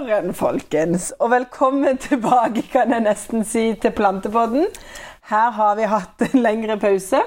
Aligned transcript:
morgen, 0.00 0.34
folkens, 0.34 1.12
og 1.18 1.30
velkommen 1.30 1.98
tilbake, 1.98 2.62
kan 2.72 2.92
jeg 2.92 3.02
nesten 3.04 3.44
si, 3.44 3.74
til 3.82 3.92
Plantepodden. 3.92 4.64
Her 5.28 5.50
har 5.52 5.74
vi 5.76 5.88
hatt 5.90 6.22
en 6.24 6.40
lengre 6.40 6.78
pause. 6.80 7.20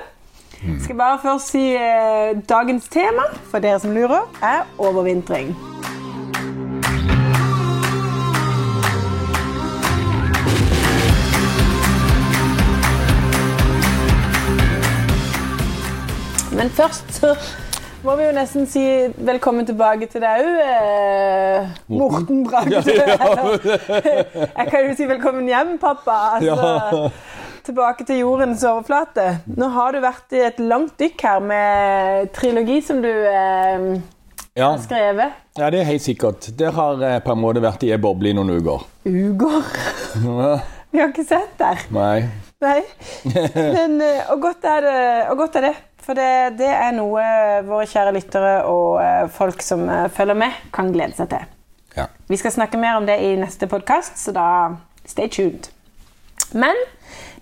Skal 0.81 0.97
bare 0.97 1.19
først 1.21 1.51
si 1.53 1.61
eh, 1.77 2.33
dagens 2.49 2.87
tema, 2.89 3.27
for 3.51 3.61
dere 3.61 3.77
som 3.83 3.93
lurer, 3.93 4.25
er 4.41 4.65
overvintring. 4.81 5.53
Men 16.57 16.73
først 16.73 17.13
så 17.19 17.35
må 18.03 18.15
vi 18.19 18.25
jo 18.25 18.31
nesten 18.35 18.65
si 18.67 18.81
velkommen 19.23 19.65
tilbake 19.67 20.09
til 20.11 20.23
deg 20.23 20.41
òg, 20.43 20.57
eh, 20.63 21.69
Morten 21.93 22.41
Bragde. 22.47 22.81
Jeg 24.57 24.65
kan 24.71 24.89
jo 24.89 24.95
si 24.97 25.07
velkommen 25.07 25.47
hjem, 25.47 25.77
pappa. 25.81 26.17
Altså, 26.39 27.11
Tilbake 27.63 28.03
til 28.03 28.19
jordens 28.25 28.59
overflate. 28.67 29.23
Nå 29.55 29.69
har 29.71 29.95
du 29.95 30.01
vært 30.03 30.33
i 30.35 30.41
et 30.43 30.57
langt 30.59 30.97
dykk 30.99 31.23
her 31.23 31.39
med 31.47 32.27
trilogi 32.35 32.81
som 32.83 32.99
du 33.03 33.07
eh, 33.07 33.85
Ja, 34.59 34.73
har 34.73 34.81
skrevet. 34.83 35.37
ja, 35.55 35.69
det 35.71 35.79
er 35.79 35.87
helt 35.93 36.03
sikkert. 36.03 36.49
Det 36.59 36.73
har 36.75 36.99
eh, 37.07 37.21
på 37.23 37.31
en 37.31 37.39
måte 37.39 37.63
vært 37.63 37.85
i 37.87 37.93
ei 37.95 38.01
boble 38.03 38.33
i 38.33 38.35
noen 38.35 38.51
uker. 38.57 38.83
Uker? 39.07 39.63
Vi 40.91 40.99
har 40.99 41.07
ikke 41.13 41.23
sett 41.25 41.55
der. 41.57 41.87
Nei. 41.95 42.25
Nei. 42.63 42.81
Men, 43.55 43.95
eh, 44.03 44.27
og, 44.27 44.43
godt 44.43 44.67
er 44.67 44.83
det, 44.89 44.99
og 45.31 45.39
godt 45.45 45.55
er 45.61 45.69
det. 45.69 45.73
For 46.03 46.17
det, 46.19 46.57
det 46.59 46.67
er 46.67 46.91
noe 46.97 47.23
våre 47.67 47.85
kjære 47.87 48.11
lyttere 48.17 48.53
og 48.67 48.97
eh, 48.99 49.27
folk 49.31 49.61
som 49.63 49.85
eh, 49.89 50.09
følger 50.11 50.35
med, 50.35 50.51
kan 50.75 50.91
glede 50.91 51.15
seg 51.15 51.29
til. 51.31 51.45
Ja. 51.95 52.07
Vi 52.27 52.39
skal 52.41 52.51
snakke 52.55 52.79
mer 52.81 52.97
om 52.99 53.05
det 53.07 53.19
i 53.23 53.35
neste 53.39 53.69
podkast, 53.71 54.17
så 54.19 54.33
da 54.35 54.47
stay 55.07 55.29
tuned. 55.31 55.69
Men 56.57 56.75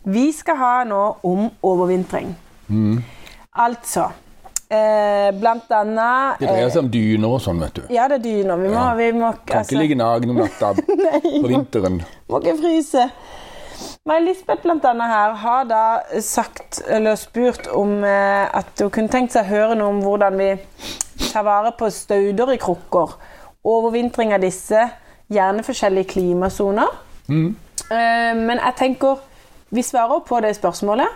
vi 0.03 0.27
skal 0.35 0.59
ha 0.61 0.73
nå 0.87 1.01
om 1.27 1.47
overvintring. 1.65 2.35
Altså 3.51 4.05
eh, 4.71 5.27
Blant 5.35 5.67
annet 5.75 6.39
Det 6.39 6.47
dreier 6.47 6.67
eh, 6.67 6.71
seg 6.71 6.85
om 6.85 6.89
dyner 6.93 7.33
og 7.35 7.41
sånn, 7.43 7.59
vet 7.65 7.81
du. 7.81 7.83
Ja, 7.91 8.05
det 8.11 8.21
er 8.21 8.23
dyner. 8.29 8.61
Vi 8.61 8.69
må, 8.71 8.77
Ja. 8.77 8.93
vi 8.95 9.09
må, 9.17 9.33
Kan 9.43 9.63
altså, 9.63 9.73
ikke 9.75 9.81
ligge 9.83 9.97
naken 9.99 10.31
om 10.35 10.39
natta 10.45 10.73
på 11.41 11.47
vinteren. 11.51 11.99
må 12.31 12.39
ikke 12.43 12.55
fryse. 12.61 13.09
Men 14.09 14.23
Lisbeth 14.25 14.63
blant 14.63 14.85
annet 14.89 15.11
her 15.13 15.33
har 15.43 15.65
da 15.69 15.81
sagt, 16.25 16.79
eller 16.89 17.15
spurt 17.21 17.67
om 17.69 17.99
eh, 18.01 18.47
at 18.57 18.81
hun 18.81 18.89
kunne 18.89 19.11
tenkt 19.13 19.35
seg 19.35 19.45
å 19.45 19.51
høre 19.51 19.75
noe 19.77 19.91
om 19.93 19.99
hvordan 20.01 20.39
vi 20.41 20.47
tar 21.27 21.45
vare 21.45 21.69
på 21.77 21.89
stauder 21.93 22.49
i 22.55 22.57
krukker. 22.61 23.13
Overvintring 23.61 24.33
av 24.33 24.41
disse, 24.41 24.87
gjerne 25.29 25.61
forskjellige 25.67 26.09
klimasoner. 26.15 26.89
Eh, 27.29 28.31
men 28.41 28.57
jeg 28.57 28.77
tenker 28.79 29.21
Vi 29.71 29.83
svarer 29.87 30.19
på 30.27 30.39
det 30.43 30.55
spørsmålet, 30.57 31.07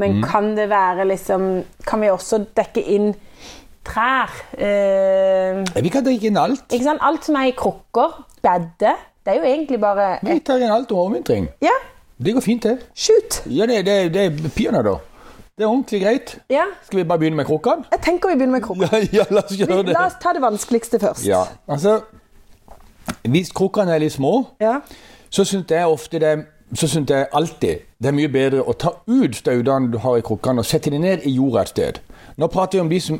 men 0.00 0.16
kan 0.24 0.48
det 0.56 0.64
være 0.70 1.04
liksom 1.06 1.44
Kan 1.86 2.00
vi 2.02 2.08
også 2.10 2.40
dekke 2.56 2.82
inn 2.90 3.12
trær? 3.86 4.32
Eh, 4.56 5.60
Vi 5.76 5.92
kan 5.92 6.02
drikke 6.08 6.26
inn 6.32 6.40
alt. 6.40 6.64
ikke 6.72 6.88
sant? 6.88 7.04
Alt 7.04 7.28
som 7.28 7.36
er 7.36 7.52
i 7.52 7.54
krukker, 7.54 8.16
bedde. 8.42 8.96
Det 9.20 9.36
er 9.36 9.38
jo 9.38 9.46
egentlig 9.52 9.80
bare 9.84 10.16
Vi 10.24 10.40
tar 10.40 10.58
inn 10.64 10.72
alt 10.72 10.90
om 10.90 11.04
overvintring. 11.04 11.46
Ja, 11.62 11.76
Det 12.24 12.34
går 12.34 12.40
fint, 12.44 12.62
det. 12.62 12.78
shoot! 12.94 13.42
Ja, 13.48 13.66
det, 13.66 13.84
det, 13.86 13.94
det 14.14 14.24
er 14.26 14.50
peanøtter. 14.56 14.98
Det 15.58 15.64
er 15.64 15.68
ordentlig 15.68 16.00
greit. 16.02 16.38
Ja, 16.50 16.64
Skal 16.84 16.98
vi 16.98 17.04
bare 17.04 17.18
begynne 17.18 17.36
med 17.36 17.44
krukkene? 17.48 17.84
jeg 17.92 18.00
tenker 18.04 18.28
vi 18.28 18.34
begynner 18.34 18.58
med 18.58 18.62
krukkene. 18.62 18.88
Ja, 18.92 19.06
ja, 19.12 19.24
la 19.30 19.42
oss 19.44 19.56
gjøre 19.58 19.82
det. 19.86 19.92
La 19.96 20.06
oss 20.06 20.16
ta 20.22 20.32
det 20.36 20.42
vanskeligste 20.42 20.98
først. 21.00 21.26
Ja, 21.26 21.42
altså 21.68 22.00
Hvis 23.28 23.50
krukkene 23.52 23.92
er 23.94 23.98
litt 23.98 24.12
små, 24.12 24.46
Ja. 24.60 24.80
så 25.30 25.44
syns 25.44 25.70
jeg 25.70 25.86
ofte 25.86 26.18
det 26.18 26.38
så 26.74 26.86
synes 26.86 27.10
jeg 27.10 27.26
alltid 27.34 27.78
det 27.98 28.08
er 28.08 28.12
mye 28.14 28.28
bedre 28.30 28.62
å 28.62 28.72
ta 28.78 28.92
ut 29.10 29.34
staudene 29.34 29.90
du 29.92 29.98
har 29.98 30.16
i 30.16 30.22
krukkene 30.22 30.62
og 30.62 30.64
sette 30.68 30.90
dem 30.90 31.00
ned 31.02 31.24
i 31.26 31.32
jorda 31.34 31.64
et 31.64 31.68
sted. 31.72 31.98
Nå 32.38 32.46
prater 32.46 32.78
vi 32.78 32.80
om 32.84 32.88
de 32.92 33.00
som 33.00 33.18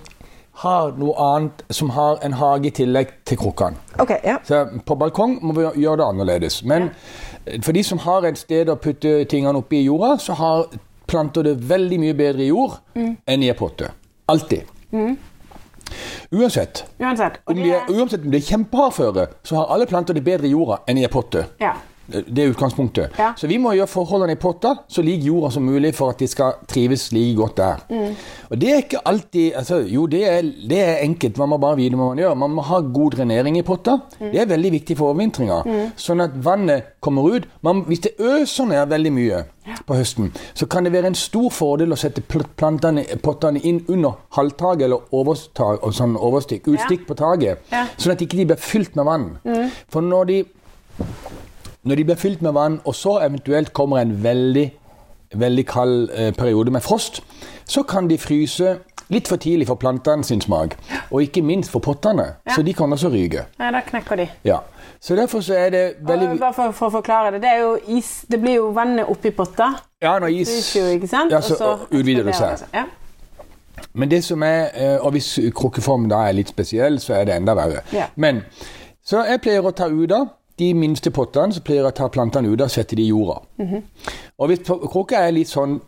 har 0.53 0.93
noe 0.99 1.15
annet, 1.17 1.63
som 1.71 1.91
har 1.91 2.19
en 2.23 2.33
hage 2.33 2.69
i 2.69 2.71
tillegg 2.71 3.13
til 3.25 3.39
krukkene. 3.41 3.77
Okay, 3.99 4.19
ja. 4.25 4.37
Så 4.45 4.67
på 4.87 4.97
balkong 4.99 5.39
må 5.43 5.55
vi 5.57 5.67
gjøre 5.83 5.97
det 6.03 6.07
annerledes. 6.07 6.61
Men 6.65 6.91
for 7.63 7.73
de 7.73 7.85
som 7.87 7.99
har 8.05 8.27
et 8.29 8.39
sted 8.39 8.69
å 8.69 8.77
putte 8.77 9.25
tingene 9.31 9.63
oppi 9.63 9.81
i 9.81 9.87
jorda, 9.87 10.17
så 10.21 10.37
har 10.37 10.67
planter 11.11 11.43
det 11.43 11.57
veldig 11.71 11.99
mye 12.01 12.15
bedre 12.15 12.45
i 12.45 12.51
jord 12.51 12.79
enn 12.95 13.43
i 13.43 13.51
en 13.51 13.59
potte. 13.59 13.91
Alltid. 14.31 14.69
Uansett. 16.31 16.85
Uansett. 17.01 17.41
Om 17.51 17.57
de 17.59 17.71
er, 17.73 17.89
uansett 17.91 18.23
om 18.23 18.31
de 18.31 18.39
er 18.39 18.47
kjempehardføre, 18.47 19.27
så 19.43 19.59
har 19.59 19.73
alle 19.75 19.89
planter 19.91 20.15
det 20.15 20.23
bedre 20.27 20.47
i 20.47 20.53
jorda 20.53 20.83
enn 20.87 21.01
i 21.01 21.07
en 21.07 21.13
potte. 21.13 21.47
ja. 21.63 21.75
Det 22.11 22.39
er 22.45 22.51
utgangspunktet. 22.53 23.17
Ja. 23.19 23.33
Så 23.37 23.47
vi 23.51 23.59
må 23.63 23.73
gjøre 23.77 23.87
forholdene 23.91 24.33
i 24.35 24.41
potter 24.41 24.81
så 24.91 25.03
lik 25.07 25.23
jorda 25.25 25.51
som 25.55 25.63
mulig 25.67 25.95
for 25.95 26.11
at 26.11 26.19
de 26.19 26.27
skal 26.31 26.59
trives 26.69 27.09
like 27.13 27.37
godt 27.39 27.57
der. 27.61 27.85
Mm. 27.91 28.17
Og 28.51 28.59
det 28.61 28.71
er 28.73 28.83
ikke 28.85 29.03
alltid 29.07 29.55
altså, 29.61 29.81
Jo, 29.87 30.07
det 30.11 30.25
er, 30.29 30.43
det 30.71 30.81
er 30.83 30.97
enkelt. 31.05 31.39
Man 31.39 31.49
må 31.55 31.59
bare 31.63 31.77
vite 31.79 31.97
hva 31.97 32.11
man 32.11 32.19
gjør. 32.19 32.35
Man 32.35 32.51
må 32.59 32.63
ha 32.67 32.81
god 32.81 33.11
drenering 33.17 33.59
i 33.59 33.63
potta. 33.63 33.99
Mm. 34.19 34.31
Det 34.33 34.41
er 34.43 34.51
veldig 34.57 34.73
viktig 34.79 34.97
for 34.99 35.13
overvintringa. 35.15 35.61
Sånn 35.97 36.21
at 36.25 36.37
vannet 36.45 36.97
kommer 37.01 37.31
ut. 37.37 37.47
Man, 37.63 37.85
hvis 37.89 38.01
det 38.09 38.15
øser 38.19 38.67
ned 38.71 38.89
veldig 38.91 39.13
mye 39.17 39.45
på 39.87 39.95
høsten, 39.95 40.33
så 40.57 40.67
kan 40.67 40.85
det 40.85 40.91
være 40.93 41.13
en 41.13 41.15
stor 41.15 41.51
fordel 41.55 41.93
å 41.95 41.99
sette 42.01 42.23
pl- 42.27 42.43
plantene, 42.59 43.05
pottene 43.23 43.61
inn 43.63 43.83
under 43.93 44.17
halvtaket 44.35 44.83
eller 44.89 45.05
overtag, 45.15 45.85
sånn 45.95 46.17
overstikk, 46.19 46.67
utstikk 46.73 47.05
på 47.07 47.15
taket, 47.15 47.61
Ja. 47.71 47.85
sånn 47.97 48.13
at 48.13 48.19
de 48.19 48.27
ikke 48.27 48.47
blir 48.49 48.59
fylt 48.59 48.97
med 48.99 49.05
vann. 49.07 49.29
For 49.89 50.01
når 50.03 50.25
de 50.27 50.41
når 51.83 51.97
de 51.97 52.05
blir 52.05 52.17
fylt 52.21 52.43
med 52.43 52.53
vann, 52.53 52.81
og 52.85 52.95
så 52.95 53.19
eventuelt 53.25 53.73
kommer 53.73 53.99
en 53.99 54.23
veldig, 54.25 54.67
veldig 55.35 55.67
kald 55.67 56.11
eh, 56.15 56.33
periode 56.35 56.71
med 56.71 56.81
frost, 56.81 57.23
så 57.65 57.83
kan 57.83 58.09
de 58.11 58.19
fryse 58.19 58.79
litt 59.11 59.29
for 59.29 59.37
tidlig 59.37 59.67
for 59.67 59.75
plantene 59.81 60.25
sin 60.25 60.41
smak. 60.41 60.77
Og 61.11 61.23
ikke 61.23 61.43
minst 61.43 61.71
for 61.71 61.83
pottene, 61.83 62.35
så 62.55 62.63
de 62.63 62.75
kan 62.75 62.93
også 62.93 63.09
ryke. 63.11 63.47
Ja, 63.59 63.71
da 63.75 63.81
knekker 63.87 64.17
de. 64.17 64.29
Ja. 64.45 64.59
Så 65.01 65.17
derfor 65.17 65.41
så 65.41 65.55
er 65.55 65.71
det 65.71 65.85
veldig 66.01 66.29
Og 66.29 66.39
bare 66.39 66.55
for, 66.55 66.71
for 66.77 66.91
å 66.91 66.95
forklare 66.99 67.33
det, 67.33 67.41
det 67.43 67.49
er 67.49 67.61
jo 67.63 67.77
is 67.89 68.25
Det 68.29 68.37
blir 68.41 68.59
jo 68.59 68.67
vannet 68.77 69.09
oppi 69.09 69.31
potta. 69.33 69.71
Ja, 70.03 70.19
når 70.21 70.35
is 70.43 70.77
jo, 70.77 70.85
ikke 70.93 71.09
sant? 71.09 71.33
Ja, 71.33 71.41
så 71.41 71.57
Og 71.65 71.87
utvider 71.91 72.27
det 72.27 72.35
seg. 72.37 72.67
Ja. 72.75 72.85
Men 73.95 74.11
det 74.11 74.21
som 74.25 74.43
er 74.43 74.69
eh, 74.75 74.99
Og 75.01 75.15
hvis 75.17 75.39
krukkeformen 75.57 76.11
da 76.13 76.27
er 76.29 76.37
litt 76.37 76.53
spesiell, 76.53 77.01
så 77.01 77.15
er 77.17 77.25
det 77.25 77.39
enda 77.41 77.55
verre. 77.57 77.81
Ja. 77.97 78.11
Men 78.17 78.43
Så 79.05 79.25
jeg 79.25 79.41
pleier 79.41 79.65
å 79.65 79.73
ta 79.73 79.89
ut 79.89 80.13
av 80.13 80.29
de 80.61 80.75
minste 80.77 81.13
pottene, 81.15 81.55
så 81.57 81.63
pleier 81.65 81.83
jeg 81.83 81.93
å 81.95 81.97
ta 81.97 82.11
plantene 82.13 82.51
ut 82.53 82.61
og 82.61 82.73
sette 82.73 82.99
de 82.99 83.07
i 83.07 83.11
jorda. 83.11 83.41
Mhm. 83.63 83.83
Og 84.39 84.53
hvis 84.53 84.63
kråka 84.67 85.25
er 85.25 85.35
litt 85.37 85.51
sånn 85.51 85.81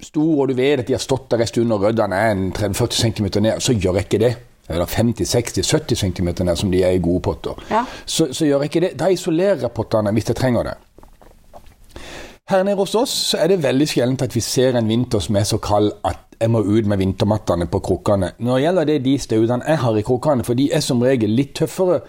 stor, 0.00 0.42
og 0.42 0.48
du 0.48 0.54
vet 0.54 0.80
at 0.80 0.86
de 0.88 0.96
har 0.96 1.02
stått 1.02 1.30
der 1.30 1.42
en 1.44 1.50
stund, 1.50 1.72
og 1.72 1.82
røddene 1.84 2.16
er 2.16 2.30
en 2.30 2.52
30-40 2.56 3.00
cm 3.02 3.42
ned, 3.42 3.60
så 3.60 3.76
gjør 3.76 4.00
jeg 4.00 4.08
ikke 4.08 4.22
det. 4.22 4.36
Eller 4.70 4.86
50-60-70 4.86 5.98
cm 5.98 6.28
ned, 6.46 6.56
som 6.56 6.70
de 6.70 6.82
er 6.86 6.94
i 6.94 7.02
gode 7.02 7.24
potter. 7.26 7.58
Ja. 7.70 7.84
Så, 8.06 8.30
så 8.32 8.46
gjør 8.46 8.62
jeg 8.62 8.70
ikke 8.70 8.86
det. 8.86 8.92
Da 9.00 9.10
isolerer 9.10 9.66
jeg 9.66 9.74
pottene 9.74 10.12
hvis 10.14 10.30
jeg 10.30 10.38
trenger 10.38 10.70
det. 10.70 10.76
Her 12.50 12.64
nede 12.66 12.76
hos 12.80 12.94
oss 12.98 13.12
så 13.30 13.38
er 13.38 13.52
det 13.52 13.62
veldig 13.62 13.86
sjelden 13.86 14.16
at 14.22 14.34
vi 14.34 14.40
ser 14.42 14.78
en 14.78 14.88
vinter 14.88 15.22
som 15.22 15.36
er 15.38 15.44
så 15.46 15.60
kald 15.62 15.92
at 16.06 16.30
jeg 16.40 16.50
må 16.50 16.62
ut 16.64 16.86
med 16.88 16.98
vintermattene 16.98 17.68
på 17.70 17.78
krukkene. 17.84 18.32
Når 18.38 18.56
det 18.56 18.62
gjelder 18.64 18.88
det 18.88 18.96
de 19.04 19.12
staudene 19.22 19.68
jeg 19.68 19.78
har 19.82 19.98
i 19.98 20.02
krukkene, 20.06 20.46
for 20.46 20.58
de 20.58 20.70
er 20.72 20.82
som 20.82 21.02
regel 21.04 21.30
litt 21.36 21.52
tøffere 21.60 22.00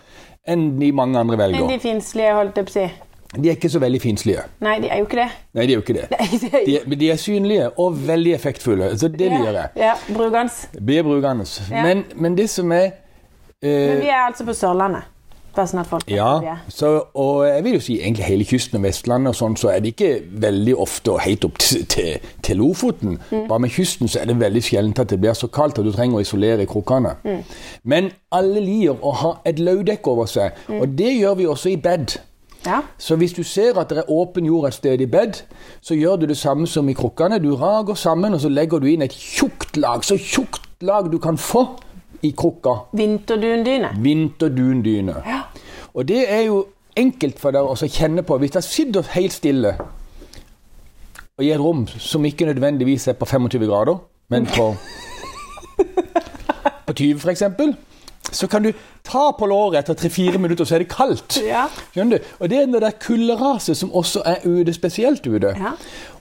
enn 0.47 0.79
de 0.79 0.91
mange 0.91 1.19
andre 1.19 1.37
velger. 1.37 1.59
velger. 1.59 1.77
de 1.77 1.79
finslige, 1.79 2.33
holdt 2.35 2.57
jeg 2.57 2.65
på 2.67 2.73
å 2.73 2.77
si. 2.79 2.89
De 3.31 3.47
er 3.47 3.55
ikke 3.55 3.69
så 3.71 3.79
veldig 3.79 4.01
finslige. 4.03 4.41
Nei, 4.59 4.73
de 4.83 4.89
er 4.91 4.99
jo 4.99 5.05
ikke 5.07 5.21
det. 5.21 5.27
Nei, 5.55 5.65
de 5.65 5.71
er 5.71 5.77
jo 5.77 5.83
ikke 5.85 5.95
det. 5.95 6.07
Nei, 6.11 6.25
er 6.49 6.65
De 6.65 6.73
er, 6.79 6.95
de 7.03 7.11
er 7.13 7.21
synlige 7.21 7.69
og 7.79 8.01
veldig 8.07 8.33
effektfulle, 8.35 8.89
så 8.99 9.07
det 9.07 9.29
gjør 9.31 9.55
jeg. 9.55 9.69
Ja, 9.79 9.93
brukende. 10.11 10.83
Blir 10.85 11.05
brukende. 11.07 11.47
Ja. 11.71 11.85
Men, 11.85 12.03
men 12.15 12.35
det 12.37 12.49
som 12.51 12.71
er 12.75 12.89
eh, 13.61 13.71
Men 13.71 14.01
vi 14.03 14.11
er 14.11 14.25
altså 14.25 14.45
på 14.45 14.53
Sørlandet. 14.57 15.07
Bare 15.55 15.67
sånn 15.67 15.81
at 15.81 15.87
folk 15.89 16.07
Ja, 16.07 16.57
så, 16.71 16.89
og 17.19 17.41
jeg 17.47 17.63
vil 17.65 17.73
jo 17.73 17.79
si 17.83 17.97
egentlig 17.99 18.23
hele 18.25 18.45
kysten 18.47 18.77
og 18.79 18.85
Vestlandet 18.85 19.33
og 19.33 19.35
sånn, 19.35 19.57
så 19.59 19.67
er 19.73 19.79
det 19.83 19.91
ikke 19.93 20.11
veldig 20.45 20.75
ofte 20.79 21.11
og 21.11 21.19
helt 21.25 21.43
opp 21.45 21.57
til, 21.59 21.85
til, 21.91 22.29
til 22.41 22.57
Lofoten. 22.61 23.17
Mm. 23.31 23.47
Bare 23.49 23.59
med 23.65 23.69
kysten 23.75 24.07
så 24.07 24.21
er 24.21 24.31
det 24.31 24.39
veldig 24.39 24.63
sjelden 24.63 24.95
at 25.03 25.09
det 25.11 25.19
blir 25.19 25.33
så 25.35 25.47
kaldt 25.51 25.79
at 25.79 25.85
du 25.85 25.91
trenger 25.91 26.21
å 26.21 26.23
isolere 26.23 26.65
krukkene. 26.71 27.15
Mm. 27.27 27.43
Men 27.83 28.11
alle 28.31 28.63
liker 28.63 29.03
å 29.03 29.11
ha 29.21 29.33
et 29.45 29.59
løvdekk 29.59 30.07
over 30.07 30.25
seg, 30.31 30.51
Mm. 30.67 30.81
og 30.81 30.87
det 30.97 31.11
gjør 31.19 31.35
vi 31.35 31.45
også 31.47 31.69
i 31.69 31.75
bed. 31.75 32.15
Ja. 32.65 32.81
Så 32.97 33.15
hvis 33.17 33.33
du 33.33 33.43
ser 33.43 33.77
at 33.81 33.89
det 33.89 33.97
er 34.05 34.11
åpen 34.13 34.45
jord 34.45 34.67
et 34.67 34.73
sted 34.73 35.01
i 35.01 35.05
bed, 35.09 35.41
så 35.81 35.95
gjør 35.97 36.19
du 36.21 36.25
det 36.29 36.37
samme 36.37 36.67
som 36.67 36.87
i 36.89 36.93
krukkene. 36.93 37.39
Du 37.41 37.55
rager 37.55 37.93
sammen, 37.97 38.33
og 38.33 38.41
så 38.41 38.49
legger 38.49 38.79
du 38.79 38.85
inn 38.87 39.01
et 39.01 39.11
tjukt 39.17 39.77
lag, 39.81 40.03
så 40.05 40.15
tjukt 40.17 40.61
lag 40.81 41.11
du 41.11 41.17
kan 41.19 41.37
få 41.37 41.65
i 42.21 42.33
krukka. 42.37 42.75
Vinterdundyne. 42.97 43.95
Vinterdundyne. 44.01 45.15
Ja. 45.25 45.41
Og 45.93 46.07
det 46.07 46.21
er 46.31 46.45
jo 46.47 46.65
enkelt 46.97 47.39
for 47.39 47.55
deg 47.55 47.67
å 47.67 47.75
kjenne 47.75 48.23
på. 48.27 48.37
Hvis 48.41 48.57
jeg 48.59 48.67
sitter 48.67 49.13
helt 49.15 49.35
stille 49.35 49.75
og 51.41 51.45
i 51.47 51.51
et 51.55 51.61
rom 51.61 51.87
som 51.89 52.25
ikke 52.27 52.45
nødvendigvis 52.45 53.07
er 53.07 53.15
på 53.17 53.25
25 53.25 53.65
grader, 53.65 53.97
men 54.29 54.45
på, 54.45 54.75
på 56.87 56.93
20 56.93 57.17
f.eks., 57.17 57.43
så 58.31 58.47
kan 58.47 58.63
du 58.63 58.69
ta 59.03 59.31
på 59.39 59.47
låret 59.49 59.79
etter 59.79 59.97
tre-fire 59.97 60.37
minutter, 60.37 60.67
så 60.67 60.75
er 60.77 60.83
det 60.83 60.91
kaldt. 60.91 61.39
Ja. 61.41 61.65
Skjønner 61.95 62.21
du? 62.21 62.29
Og 62.39 62.51
det 62.51 62.59
er 62.59 62.69
det 62.69 62.83
der 62.83 62.99
kulderaset 63.01 63.79
som 63.79 63.91
også 63.91 64.21
er 64.25 64.45
ute, 64.45 64.73
spesielt 64.73 65.25
ute. 65.27 65.55
Ja. 65.57 65.73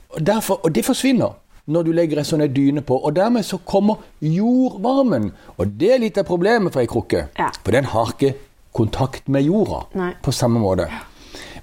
Og, 0.09 0.25
derfor, 0.27 0.59
og 0.65 0.75
det 0.75 0.85
forsvinner 0.85 1.37
når 1.71 1.83
du 1.87 1.91
legger 1.95 2.19
en 2.21 2.27
sånn 2.27 2.43
dyne 2.53 2.81
på. 2.85 2.97
Og 2.99 3.15
dermed 3.15 3.43
så 3.47 3.57
kommer 3.65 4.01
jordvarmen. 4.21 5.31
Og 5.57 5.67
det 5.79 5.93
er 5.95 6.01
litt 6.03 6.17
av 6.21 6.27
problemet 6.29 6.73
for 6.73 6.83
ei 6.83 6.89
krukke. 6.91 7.25
Ja. 7.39 7.49
For 7.63 7.71
den 7.75 7.87
har 7.93 8.13
ikke 8.13 8.33
kontakt 8.75 9.27
med 9.31 9.43
jorda 9.47 9.81
Nei. 9.99 10.11
på 10.23 10.31
samme 10.35 10.59
måte. 10.63 10.87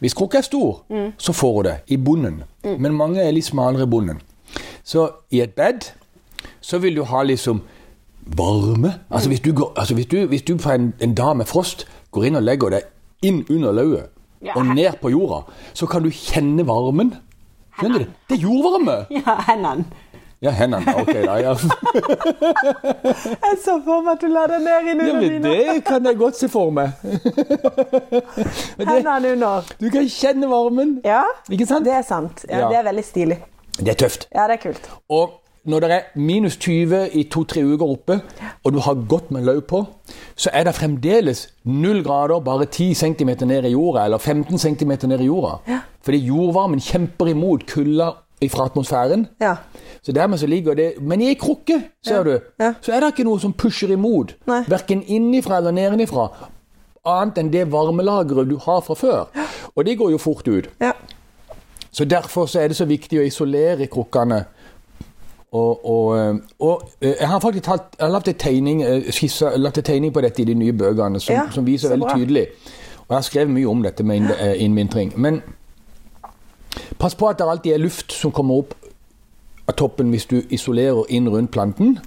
Hvis 0.00 0.14
krukka 0.14 0.38
er 0.38 0.46
stor, 0.46 0.82
så 1.19 1.32
får 1.34 1.55
hun 1.56 1.64
det 1.66 1.76
i 1.88 1.96
bunnen. 1.96 2.43
Men 2.64 2.94
mange 2.94 3.22
er 3.25 3.32
litt 3.34 3.49
smalere 3.49 3.87
i 3.87 3.90
bunnen. 3.90 4.20
Så 4.84 5.08
i 5.34 5.40
et 5.44 5.55
bed 5.58 5.88
så 6.64 6.78
vil 6.78 6.96
du 6.96 7.02
ha 7.08 7.22
liksom 7.26 7.62
varme. 8.38 8.94
Altså 9.11 9.28
hvis 9.32 9.40
du, 9.40 9.52
går, 9.56 9.72
altså 9.76 9.94
hvis 9.94 10.06
du, 10.06 10.19
hvis 10.26 10.43
du 10.43 10.54
på 10.56 10.70
en, 10.70 10.93
en 11.00 11.14
dag 11.14 11.37
med 11.37 11.49
frost 11.49 11.87
går 12.12 12.28
inn 12.28 12.37
og 12.40 12.44
legger 12.46 12.70
deg 12.76 12.88
inn 13.25 13.43
under 13.50 13.72
lauet 13.72 14.14
Ja. 14.40 14.52
og 14.54 14.69
ned 14.70 15.00
på 15.02 15.11
jorda, 15.11 15.40
så 15.75 15.87
kan 15.90 16.04
du 16.04 16.11
kjenne 16.14 16.62
varmen. 16.69 17.08
Skjønner 17.78 17.98
du? 18.04 18.12
Det 18.28 18.36
er 18.38 18.42
jordvarme! 18.42 18.96
Ja, 19.14 19.34
hendene. 19.48 19.84
Ja, 20.42 20.50
hendene. 20.54 20.92
Ok, 21.00 21.08
da. 21.26 21.34
Ja. 21.42 21.54
Jeg 23.42 23.56
så 23.64 23.75
for 23.84 24.04
meg 24.06 24.12
at 24.12 24.22
du 24.22 24.28
la 24.30 24.44
deg 24.52 24.60
ned 24.62 24.70
ja, 24.70 24.92
innunder 24.92 25.19
men 25.19 25.42
dyna. 25.42 25.54
det 25.72 25.84
kan 25.88 26.06
jeg 26.06 26.19
godt 26.20 26.38
se 26.38 26.48
for 26.52 26.70
meg. 26.75 26.92
Hendene 28.78 29.32
under. 29.34 29.66
du 29.80 29.88
kan 29.90 30.06
kjenne 30.12 30.46
varmen. 30.50 30.96
Ja, 31.04 31.25
Ikke 31.50 31.66
sant? 31.66 31.84
det 31.88 31.94
er 31.98 32.06
sant. 32.06 32.44
Ja, 32.48 32.58
Ja. 32.64 32.69
Det 32.70 32.78
er 32.78 32.86
veldig 32.92 33.04
stilig. 33.04 33.38
Det 33.78 33.88
er 33.88 33.98
tøft. 34.06 34.28
Ja, 34.34 34.46
det 34.50 34.58
er 34.58 34.62
kult. 34.69 34.88
Og 35.08 35.36
når 35.69 35.80
det 35.84 35.90
er 35.92 36.00
minus 36.16 36.56
20 36.56 37.10
i 37.19 37.22
to-tre 37.30 37.60
uker 37.66 37.86
oppe, 37.86 38.20
og 38.64 38.72
du 38.72 38.78
har 38.80 38.94
godt 39.08 39.30
med 39.34 39.44
løv 39.44 39.60
på, 39.69 39.82
så 40.36 40.50
er 40.52 40.64
det 40.64 40.75
fremdeles 40.78 41.48
null 41.64 42.00
grader 42.06 42.40
bare 42.40 42.64
10 42.66 42.94
cm 42.94 43.34
ned 43.46 43.64
i 43.69 43.75
jorda, 43.75 44.04
eller 44.06 44.19
15 44.19 44.58
cm 44.58 44.94
ned 45.10 45.20
i 45.20 45.25
jorda. 45.28 45.80
Fordi 46.08 46.19
jordvarmen 46.25 46.81
kjemper 46.81 47.28
imot 47.34 47.66
kulda 47.69 48.06
fra 48.49 48.64
atmosfæren. 48.70 49.26
Ja. 49.43 49.56
Så 50.02 50.12
dermed 50.16 50.38
så 50.40 50.46
ligger 50.46 50.75
det 50.78 50.93
Men 51.00 51.20
i 51.20 51.26
ei 51.28 51.34
krukke, 51.34 51.82
ser 52.06 52.22
du, 52.25 52.38
Ja. 52.60 52.72
så 52.81 52.93
er 52.94 53.00
det 53.00 53.10
ikke 53.12 53.25
noe 53.28 53.40
som 53.40 53.52
pusher 53.52 53.90
imot. 53.93 54.32
Nei. 54.46 54.62
Verken 54.69 55.02
innifra 55.06 55.58
eller 55.58 55.70
nedenifra. 55.76 56.28
Annet 57.05 57.38
enn 57.38 57.50
det 57.52 57.66
varmelageret 57.72 58.49
du 58.49 58.56
har 58.56 58.81
fra 58.81 58.94
før. 58.94 59.26
Og 59.76 59.84
det 59.84 59.99
går 59.99 60.10
jo 60.10 60.19
fort 60.19 60.49
ut. 60.49 60.69
ja. 60.81 60.93
Så 61.93 62.05
Derfor 62.05 62.46
så 62.46 62.61
er 62.61 62.69
det 62.69 62.76
så 62.76 62.84
viktig 62.84 63.19
å 63.19 63.26
isolere 63.26 63.87
krukkene. 63.87 64.44
Og, 65.52 65.84
og, 65.90 66.19
eh, 66.19 66.34
og 66.61 66.82
eh, 67.00 67.14
jeg 67.20 67.28
har 67.28 67.40
faktisk 67.40 67.64
tatt, 67.64 67.96
jeg 67.99 68.04
har 68.06 68.12
lagt 68.12 68.28
en 68.28 68.34
tegning, 68.34 68.82
eh, 68.82 69.56
lagt 69.56 69.78
en 69.78 69.84
tegning 69.84 70.12
på 70.12 70.20
dette 70.20 70.43
i 70.43 70.44
de 70.44 70.54
nye 70.54 70.72
bøkene 70.72 71.20
som, 71.20 71.34
Ja, 71.34 71.46
som 71.50 71.64
viser 71.66 71.88
veldig 71.88 72.06
bra. 72.06 72.14
tydelig. 72.16 72.46
Og 73.00 73.06
jeg 73.08 73.16
har 73.16 73.22
skrevet 73.22 73.50
mye 73.50 73.66
om 73.70 73.82
dette 73.82 74.04
med 74.04 74.31
innvintring. 74.56 75.12
Men 75.16 75.43
pass 76.99 77.17
på 77.19 77.29
at 77.29 77.38
det 77.38 77.49
alltid 77.49 77.75
er 77.75 77.82
luft 77.82 78.12
som 78.12 78.32
kommer 78.35 78.62
opp 78.62 78.76
av 79.69 79.76
toppen 79.76 80.12
hvis 80.12 80.29
du 80.31 80.38
isolerer 80.55 81.09
inn 81.12 81.29
rundt 81.29 81.53
planten. 81.53 81.99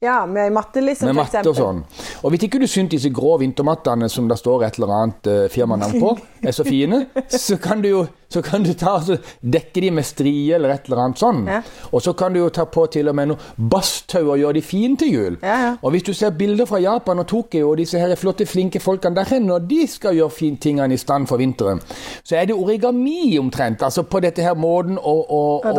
ja 0.00 0.26
med 0.26 0.52
matte, 0.52 0.80
liksom, 0.80 1.06
Med 1.06 1.16
matte 1.20 1.44
og 1.48 1.56
sånn. 1.56 1.84
Og 2.22 2.32
hvis 2.32 2.48
ikke 2.48 2.58
du 2.62 2.66
syns 2.66 2.90
disse 2.90 3.12
grå 3.14 3.36
vintermattene 3.38 4.08
som 4.10 4.28
det 4.28 4.38
står 4.40 4.64
et 4.66 4.78
eller 4.80 4.94
annet 4.96 5.28
uh, 5.30 5.48
firmanavn 5.52 6.00
på, 6.00 6.16
er 6.48 6.56
så 6.56 6.64
fine, 6.64 7.06
så 7.28 7.58
kan 7.62 7.82
du 7.82 7.88
jo 7.88 8.06
så 8.32 8.42
kan 8.42 8.64
du 8.64 8.72
ta, 8.74 8.96
altså, 8.98 9.16
dekke 9.44 9.80
de 9.84 9.90
med 9.94 10.04
strie 10.08 10.54
eller 10.56 10.72
et 10.74 10.88
eller 10.88 11.02
annet 11.04 11.20
sånn. 11.20 11.42
Ja. 11.50 11.60
Og 11.92 12.02
så 12.04 12.14
kan 12.18 12.32
du 12.34 12.40
jo 12.40 12.48
ta 12.54 12.64
på 12.64 12.86
til 12.94 13.08
og 13.12 13.16
med 13.18 13.28
noe 13.32 13.52
basstau 13.72 14.24
og 14.32 14.40
gjøre 14.40 14.56
de 14.58 14.62
fine 14.64 14.96
til 15.00 15.12
jul. 15.12 15.36
Ja, 15.42 15.56
ja. 15.66 15.72
Og 15.82 15.92
hvis 15.94 16.06
du 16.08 16.12
ser 16.16 16.32
bilder 16.38 16.66
fra 16.70 16.80
Japan 16.82 17.20
og 17.22 17.28
Tokyo 17.30 17.70
og 17.70 17.76
disse 17.82 18.00
her 18.00 18.14
flotte, 18.16 18.46
flinke 18.48 18.80
folkene 18.82 19.16
der 19.20 19.28
hen, 19.34 19.46
når 19.50 19.66
de 19.70 19.82
skal 19.92 20.16
gjøre 20.16 20.30
fintingene 20.40 20.94
i 20.96 21.00
stand 21.00 21.26
for 21.30 21.36
vinteren, 21.42 21.80
så 22.24 22.36
er 22.40 22.48
det 22.50 22.56
origami 22.56 23.36
omtrent. 23.38 23.82
Altså 23.82 24.02
på 24.08 24.20
dette 24.24 24.42
her 24.42 24.54
måten 24.58 24.96
å, 24.98 25.16
å, 25.22 25.42
Å 25.62 25.74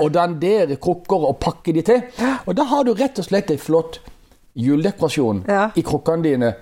å 0.00 0.08
dandere 0.14 0.76
krukker 0.80 1.28
og 1.30 1.36
pakke 1.42 1.72
de 1.76 1.82
til. 1.86 2.02
Og 2.46 2.56
da 2.56 2.64
har 2.70 2.84
du 2.88 2.94
rett 2.96 3.18
og 3.20 3.26
slett 3.28 3.50
en 3.52 3.58
flott 3.60 4.00
juledekorasjon 4.56 5.44
Ja. 5.48 5.70
i 5.76 5.82
krukkene 5.82 6.22
dine. 6.22 6.54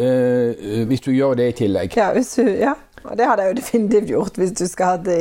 eh, 0.00 0.84
hvis 0.88 1.02
du 1.04 1.10
gjør 1.12 1.34
det 1.36 1.48
i 1.50 1.52
tillegg. 1.58 1.96
Ja, 1.96 2.12
hvis 2.14 2.30
du, 2.38 2.46
ja. 2.56 2.72
Og 3.04 3.16
det 3.18 3.26
hadde 3.26 3.42
jeg 3.46 3.52
jo 3.54 3.58
definitivt 3.62 4.12
gjort 4.14 4.38
hvis 4.40 4.52
du 4.60 4.66
skal 4.68 4.94
ha 4.94 5.00
det 5.00 5.18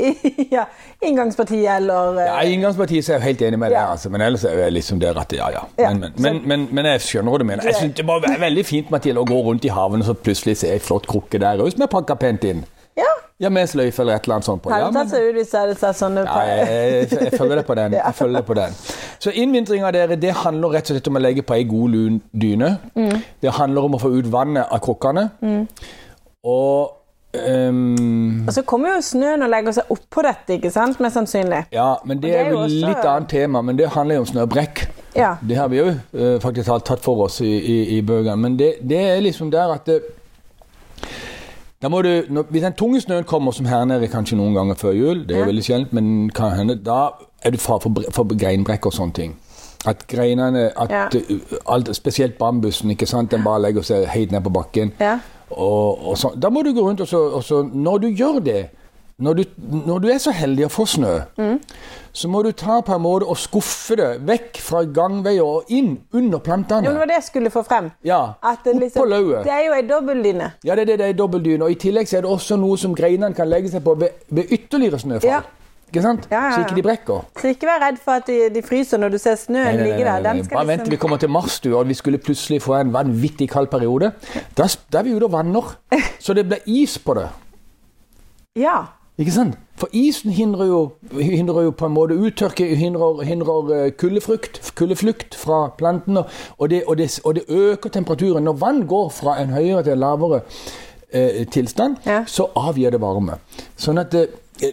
i, 0.00 0.08
i 0.08 0.46
ja, 0.54 0.64
inngangspartiet 1.04 1.68
eller 1.74 2.20
eh, 2.22 2.26
Ja, 2.30 2.40
I 2.46 2.54
inngangspartiet 2.56 3.04
så 3.04 3.12
er 3.12 3.18
jeg 3.18 3.26
helt 3.30 3.42
enig 3.50 3.58
med 3.60 3.74
deg, 3.74 3.78
Ja. 3.80 3.90
altså, 3.92 4.08
men 4.12 4.24
ellers 4.24 4.44
er 4.48 4.58
jeg 4.64 4.72
liksom 4.78 5.00
der 5.02 5.18
at 5.20 5.32
ja, 5.36 5.50
ja. 5.52 5.64
Men, 5.78 6.00
men, 6.00 6.12
men, 6.18 6.42
men, 6.48 6.68
men 6.72 6.90
jeg 6.94 7.06
skjønner 7.06 7.34
hva 7.34 7.40
du 7.42 7.48
mener. 7.48 7.66
Jeg 7.68 7.80
synes 7.82 7.96
Det 7.98 8.06
må 8.08 8.20
være 8.24 8.40
veldig 8.40 8.64
fint 8.66 8.90
Mathilde, 8.94 9.20
å 9.20 9.28
gå 9.28 9.40
rundt 9.50 9.66
i 9.68 9.72
haven 9.74 10.00
og 10.04 10.08
så 10.12 10.14
plutselig 10.16 10.56
se 10.62 10.72
ei 10.72 10.80
flott 10.80 11.08
krukke 11.10 11.40
der 11.42 11.60
òg, 11.60 11.72
som 11.74 11.84
er 11.84 11.92
pakka 11.92 12.16
pent 12.20 12.46
inn. 12.48 12.64
Ja. 12.98 13.10
Ja, 13.40 13.48
med 13.48 13.68
sløyfe 13.70 14.02
eller 14.02 14.18
et 14.18 14.26
eller 14.26 14.36
annet 14.36 14.44
sånt 14.44 14.60
på. 14.62 14.68
Hadde 14.72 14.84
Ja, 14.84 14.92
tatt 14.92 15.12
seg 15.14 15.28
ut 15.30 15.36
hvis 15.38 15.52
jeg 15.54 15.62
hadde 15.62 15.76
tatt 15.80 15.96
sånne 15.96 16.24
ja, 16.26 16.40
jeg, 16.44 17.06
jeg, 17.08 17.30
følger 17.40 17.56
deg 17.60 17.66
på 17.70 17.76
den. 17.78 17.94
Jeg 18.00 18.16
følger 18.18 18.36
deg 18.36 18.46
på 18.50 18.56
den. 18.58 18.74
Så 19.24 19.32
innvintring 19.32 19.84
av 19.88 19.94
dere, 19.96 20.18
det 20.20 20.34
handler 20.42 20.74
rett 20.76 20.90
og 20.90 20.98
slett 20.98 21.08
om 21.08 21.16
å 21.16 21.22
legge 21.24 21.44
på 21.48 21.56
ei 21.56 21.64
god 21.68 21.94
lun 21.94 22.18
dyne. 22.32 22.74
Mm. 22.98 23.14
Det 23.40 23.54
handler 23.56 23.88
om 23.88 23.96
å 23.96 24.00
få 24.02 24.12
ut 24.18 24.28
vannet 24.32 24.68
av 24.68 24.82
krukkene. 24.84 25.24
Og 26.44 26.99
ehm, 27.34 28.46
Og 28.48 28.52
så 28.54 28.62
kommer 28.62 28.94
jo 28.94 29.00
snøen 29.00 29.42
og 29.42 29.50
legger 29.50 29.72
seg 29.72 29.84
oppå 29.90 30.22
dette, 30.26 30.54
ikke 30.58 30.70
sant? 30.70 31.00
Mest 31.00 31.14
sannsynlig. 31.18 31.64
Ja, 31.72 31.94
men 32.04 32.18
det 32.22 32.30
det 32.30 32.38
er 32.38 32.44
er 32.44 32.50
jo 32.50 32.58
vel 32.58 32.64
også- 32.70 32.86
litt 32.88 33.04
annet 33.04 33.28
tema, 33.28 33.62
men 33.62 33.76
det 33.78 33.88
handler 33.88 34.14
jo 34.14 34.20
om 34.20 34.26
snøbrekk. 34.26 34.88
Ja. 35.16 35.34
Det 35.48 35.56
har 35.56 35.68
vi 35.68 35.76
jo 35.78 35.86
uh, 36.14 36.38
faktisk 36.40 36.66
tatt 36.84 37.00
for 37.02 37.24
oss 37.24 37.40
i, 37.40 37.44
i, 37.58 37.98
i 37.98 38.00
bøkene. 38.02 38.36
Men 38.36 38.56
det, 38.58 38.74
det 38.88 38.98
er 38.98 39.20
liksom 39.20 39.50
der 39.50 39.72
at 39.74 39.86
det, 39.86 40.00
da 41.82 41.88
må 41.88 42.02
du, 42.02 42.22
når, 42.28 42.42
Hvis 42.50 42.62
den 42.62 42.72
tunge 42.72 43.00
snøen 43.00 43.24
kommer, 43.24 43.52
som 43.52 43.66
her 43.66 43.84
nede 43.84 44.08
kanskje 44.08 44.36
noen 44.36 44.54
ganger 44.54 44.74
før 44.74 44.92
jul, 44.92 45.22
det 45.28 45.36
er 45.36 45.40
Ja. 45.40 45.46
veldig 45.46 45.64
sjeldent, 45.64 45.92
men 45.92 46.30
kan 46.30 46.50
hende, 46.52 46.76
da 46.84 47.08
er 47.42 47.50
du 47.50 47.58
fare 47.58 47.80
for, 47.80 47.90
for 48.12 48.24
greinbrekk 48.24 48.86
og 48.86 48.92
sånne 48.92 49.12
ting. 49.14 49.36
At 49.86 50.06
greinene, 50.08 50.70
at 50.76 50.90
Ja. 50.90 51.06
alt, 51.66 51.88
Spesielt 51.96 52.38
bambusen, 52.38 52.90
ikke 52.90 53.06
sant, 53.06 53.30
den 53.30 53.42
bare 53.42 53.62
legger 53.62 53.82
seg 53.82 54.06
helt 54.12 54.30
ned 54.32 54.42
på 54.44 54.50
bakken. 54.52 54.92
Ja. 55.00 55.18
Og, 55.50 56.08
og 56.10 56.18
så, 56.18 56.30
da 56.36 56.50
må 56.50 56.62
du 56.62 56.72
gå 56.76 56.84
rundt 56.86 57.00
og 57.02 57.08
så, 57.10 57.18
og 57.34 57.42
så 57.44 57.62
Når 57.66 57.98
du 58.04 58.08
gjør 58.08 58.38
det, 58.44 58.60
når 59.20 59.34
du, 59.34 59.42
når 59.86 59.98
du 60.00 60.08
er 60.08 60.18
så 60.22 60.32
heldig 60.32 60.64
å 60.64 60.70
få 60.72 60.86
snø, 60.88 61.10
så 62.12 62.28
må 62.32 62.40
du 62.42 62.52
ta 62.56 62.78
på 62.80 62.94
en 62.96 63.02
måte 63.04 63.26
og 63.28 63.36
skuffe 63.38 63.98
det 64.00 64.06
vekk 64.26 64.60
fra 64.64 64.80
gangveier 64.88 65.44
og 65.44 65.68
inn 65.76 65.98
under 66.16 66.40
plantene. 66.40 66.88
Jo, 66.88 66.94
det 66.96 67.02
var 67.02 67.10
det 67.10 67.18
jeg 67.18 67.26
skulle 67.26 67.52
få 67.52 67.62
frem. 67.68 67.90
Ja, 68.06 68.20
At 68.42 68.64
det, 68.64 68.78
liksom, 68.80 69.02
på 69.02 69.10
lauet. 69.10 69.44
det 69.44 69.52
er 69.52 69.66
jo 69.66 69.76
ei 69.76 69.84
dobbeltdyne. 69.90 70.48
Ja, 70.64 70.74
det 70.74 70.86
er 70.86 70.92
det, 70.94 70.98
det 71.02 71.08
er 71.12 71.18
dobbeltdyne. 71.20 71.68
Og 71.68 71.76
i 71.76 71.78
tillegg 71.84 72.08
så 72.08 72.16
er 72.18 72.24
det 72.24 72.32
også 72.32 72.56
noe 72.58 72.80
som 72.80 72.96
greinene 72.96 73.36
kan 73.36 73.50
legge 73.50 73.70
seg 73.74 73.84
på 73.84 73.94
ved, 74.00 74.24
ved 74.32 74.56
ytterligere 74.56 74.98
snøfall. 75.04 75.28
Ja. 75.28 75.42
Ikke 75.90 76.02
sant? 76.04 76.28
Ja, 76.30 76.44
ja, 76.44 76.50
Så 76.54 76.60
ikke 76.62 76.76
de 76.76 76.82
brekker. 76.86 77.24
Så 77.40 77.50
ikke 77.50 77.66
vær 77.66 77.80
redd 77.82 77.96
for 77.98 78.20
at 78.20 78.28
de, 78.30 78.36
de 78.54 78.62
fryser 78.62 79.00
når 79.02 79.08
du 79.16 79.18
ser 79.18 79.34
snøen 79.40 79.80
ligge 79.82 80.04
der. 80.06 80.22
Den 80.22 80.44
skal 80.46 80.60
Bare 80.60 80.68
vent 80.68 80.84
til 80.84 80.92
vi 80.92 80.94
liksom 80.94 81.02
kommer 81.02 81.18
til 81.18 81.32
mars, 81.34 81.56
du, 81.60 81.72
og 81.74 81.88
vi 81.88 81.94
skulle 81.98 82.18
plutselig 82.22 82.62
få 82.62 82.76
en 82.78 82.92
vanvittig 82.94 83.48
kald 83.50 83.66
periode. 83.72 84.12
Da, 84.56 84.68
da 84.92 85.02
er 85.02 85.08
vi 85.08 85.16
ute 85.16 85.26
og 85.26 85.32
vanner. 85.34 85.74
Så 86.24 86.34
det 86.38 86.46
blir 86.46 86.62
is 86.66 86.94
på 86.98 87.14
det. 87.18 87.26
Ja. 88.56 88.76
Ikke 89.18 89.32
sant? 89.34 89.58
For 89.80 89.88
isen 89.92 90.30
hindrer 90.30 90.66
jo, 90.68 90.78
hindrer 91.20 91.62
jo 91.66 91.70
på 91.76 91.86
en 91.88 91.94
måte 91.96 92.14
uttørke, 92.16 92.66
hindrer, 92.76 93.22
hindrer 93.24 93.72
eh, 93.76 93.90
kuldeflukt, 93.98 95.34
fra 95.36 95.70
plantene, 95.78 96.22
og 96.58 96.70
det, 96.70 96.82
og, 96.86 96.98
det, 96.98 97.20
og 97.24 97.34
det 97.34 97.44
øker 97.48 97.90
temperaturen. 97.90 98.44
Når 98.44 98.52
vann 98.60 98.86
går 98.86 99.08
fra 99.10 99.38
en 99.42 99.50
høyere 99.56 99.82
til 99.82 99.92
en 99.96 99.98
lavere 100.04 100.40
eh, 101.12 101.46
tilstand, 101.52 101.96
Ja. 102.06 102.22
så 102.26 102.48
avgir 102.56 102.90
det 102.90 103.00
varme. 103.00 103.40
Sånn 103.76 104.00
at 104.00 104.12
det, 104.12 104.28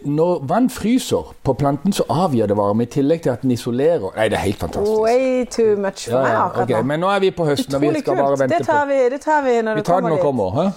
når 0.06 0.42
vann 0.48 0.70
fryser 0.70 1.34
på 1.44 1.54
planten, 1.54 1.94
så 1.94 2.04
avgir 2.10 2.48
det 2.48 2.58
varme, 2.58 2.84
i 2.84 2.86
tillegg 2.92 3.22
til 3.24 3.30
at 3.30 3.42
den 3.42 3.52
isolerer. 3.52 4.10
Nei, 4.16 4.28
det 4.30 4.38
er 4.38 4.44
helt 4.48 4.60
fantastisk. 4.60 5.00
Way 5.02 5.46
too 5.46 5.76
much 5.78 6.06
for 6.10 6.18
Ja, 6.18 6.24
meg 6.24 6.36
akkurat 6.36 6.64
okay. 6.64 6.76
nå. 6.82 6.82
Men 6.92 7.00
nå 7.00 7.08
er 7.16 7.20
vi 7.20 7.32
på 7.32 7.46
høsten, 7.46 7.76
og 7.76 7.82
vi 7.82 7.88
Utrolig 7.88 8.04
skal 8.04 8.16
bare 8.18 8.40
vente 8.40 8.58
Det 8.58 8.66
tar 8.68 8.86
på 8.86 8.92
vi, 8.94 9.10
det 9.16 9.22
tar 9.22 9.42
vi 9.48 9.56
når 9.62 9.74
Vi 9.74 9.80
det 9.82 9.86
tar 9.86 9.96
det 9.96 10.04
kommer 10.04 10.10
når 10.10 10.16
det 10.16 10.22
dit. 10.22 10.26
kommer. 10.26 10.50
Hæ? 10.52 10.70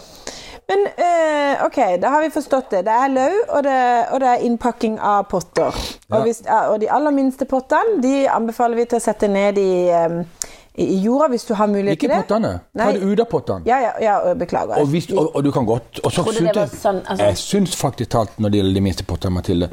Men 0.71 0.87
uh, 0.87 1.67
OK, 1.67 1.79
da 2.03 2.12
har 2.15 2.23
vi 2.23 2.31
forstått 2.31 2.71
det. 2.71 2.85
Det 2.87 2.95
er 2.95 3.11
løv, 3.11 3.37
og 3.49 3.62
det, 3.67 3.79
og 4.15 4.23
det 4.23 4.29
er 4.31 4.45
innpakking 4.47 4.99
av 5.03 5.25
potter. 5.31 5.75
Ja. 5.75 6.19
Og, 6.21 6.27
hvis, 6.29 6.43
og 6.47 6.77
de 6.83 6.91
aller 6.95 7.15
minste 7.15 7.47
pottene 7.50 7.99
de 8.05 8.15
anbefaler 8.31 8.79
vi 8.79 8.87
til 8.91 9.00
å 9.00 9.03
sette 9.03 9.31
ned 9.31 9.59
i, 9.59 9.71
um, 9.91 10.21
i, 10.79 11.00
jorda 11.03 11.31
hvis 11.33 11.49
du 11.49 11.57
har 11.59 11.71
mulighet 11.73 11.99
Ikke 11.99 12.07
til 12.07 12.12
det. 12.12 12.21
Ikke 12.21 12.29
pottene. 12.29 12.53
Ta 12.71 12.85
Nei. 12.85 12.93
det 12.99 13.09
ut 13.09 13.25
av 13.25 13.31
pottene. 13.33 13.67
Ja, 13.67 13.81
ja, 13.83 13.97
ja 14.05 14.19
og 14.29 14.39
beklager. 14.45 14.79
Og, 14.79 14.93
hvis, 14.93 15.11
og, 15.11 15.33
og 15.35 15.43
du 15.47 15.50
kan 15.55 15.67
godt 15.67 16.05
og 16.05 16.15
så 16.15 16.27
synes, 16.31 16.77
sånn, 16.79 17.03
altså- 17.03 17.33
jeg 17.33 17.41
syns 17.43 17.75
faktisk 17.81 18.15
talt 18.15 18.39
når 18.39 18.55
det 18.55 18.62
gjelder 18.62 18.79
de 18.79 18.85
minste 18.87 19.07
pottene, 19.09 19.35
Mathilde, 19.41 19.71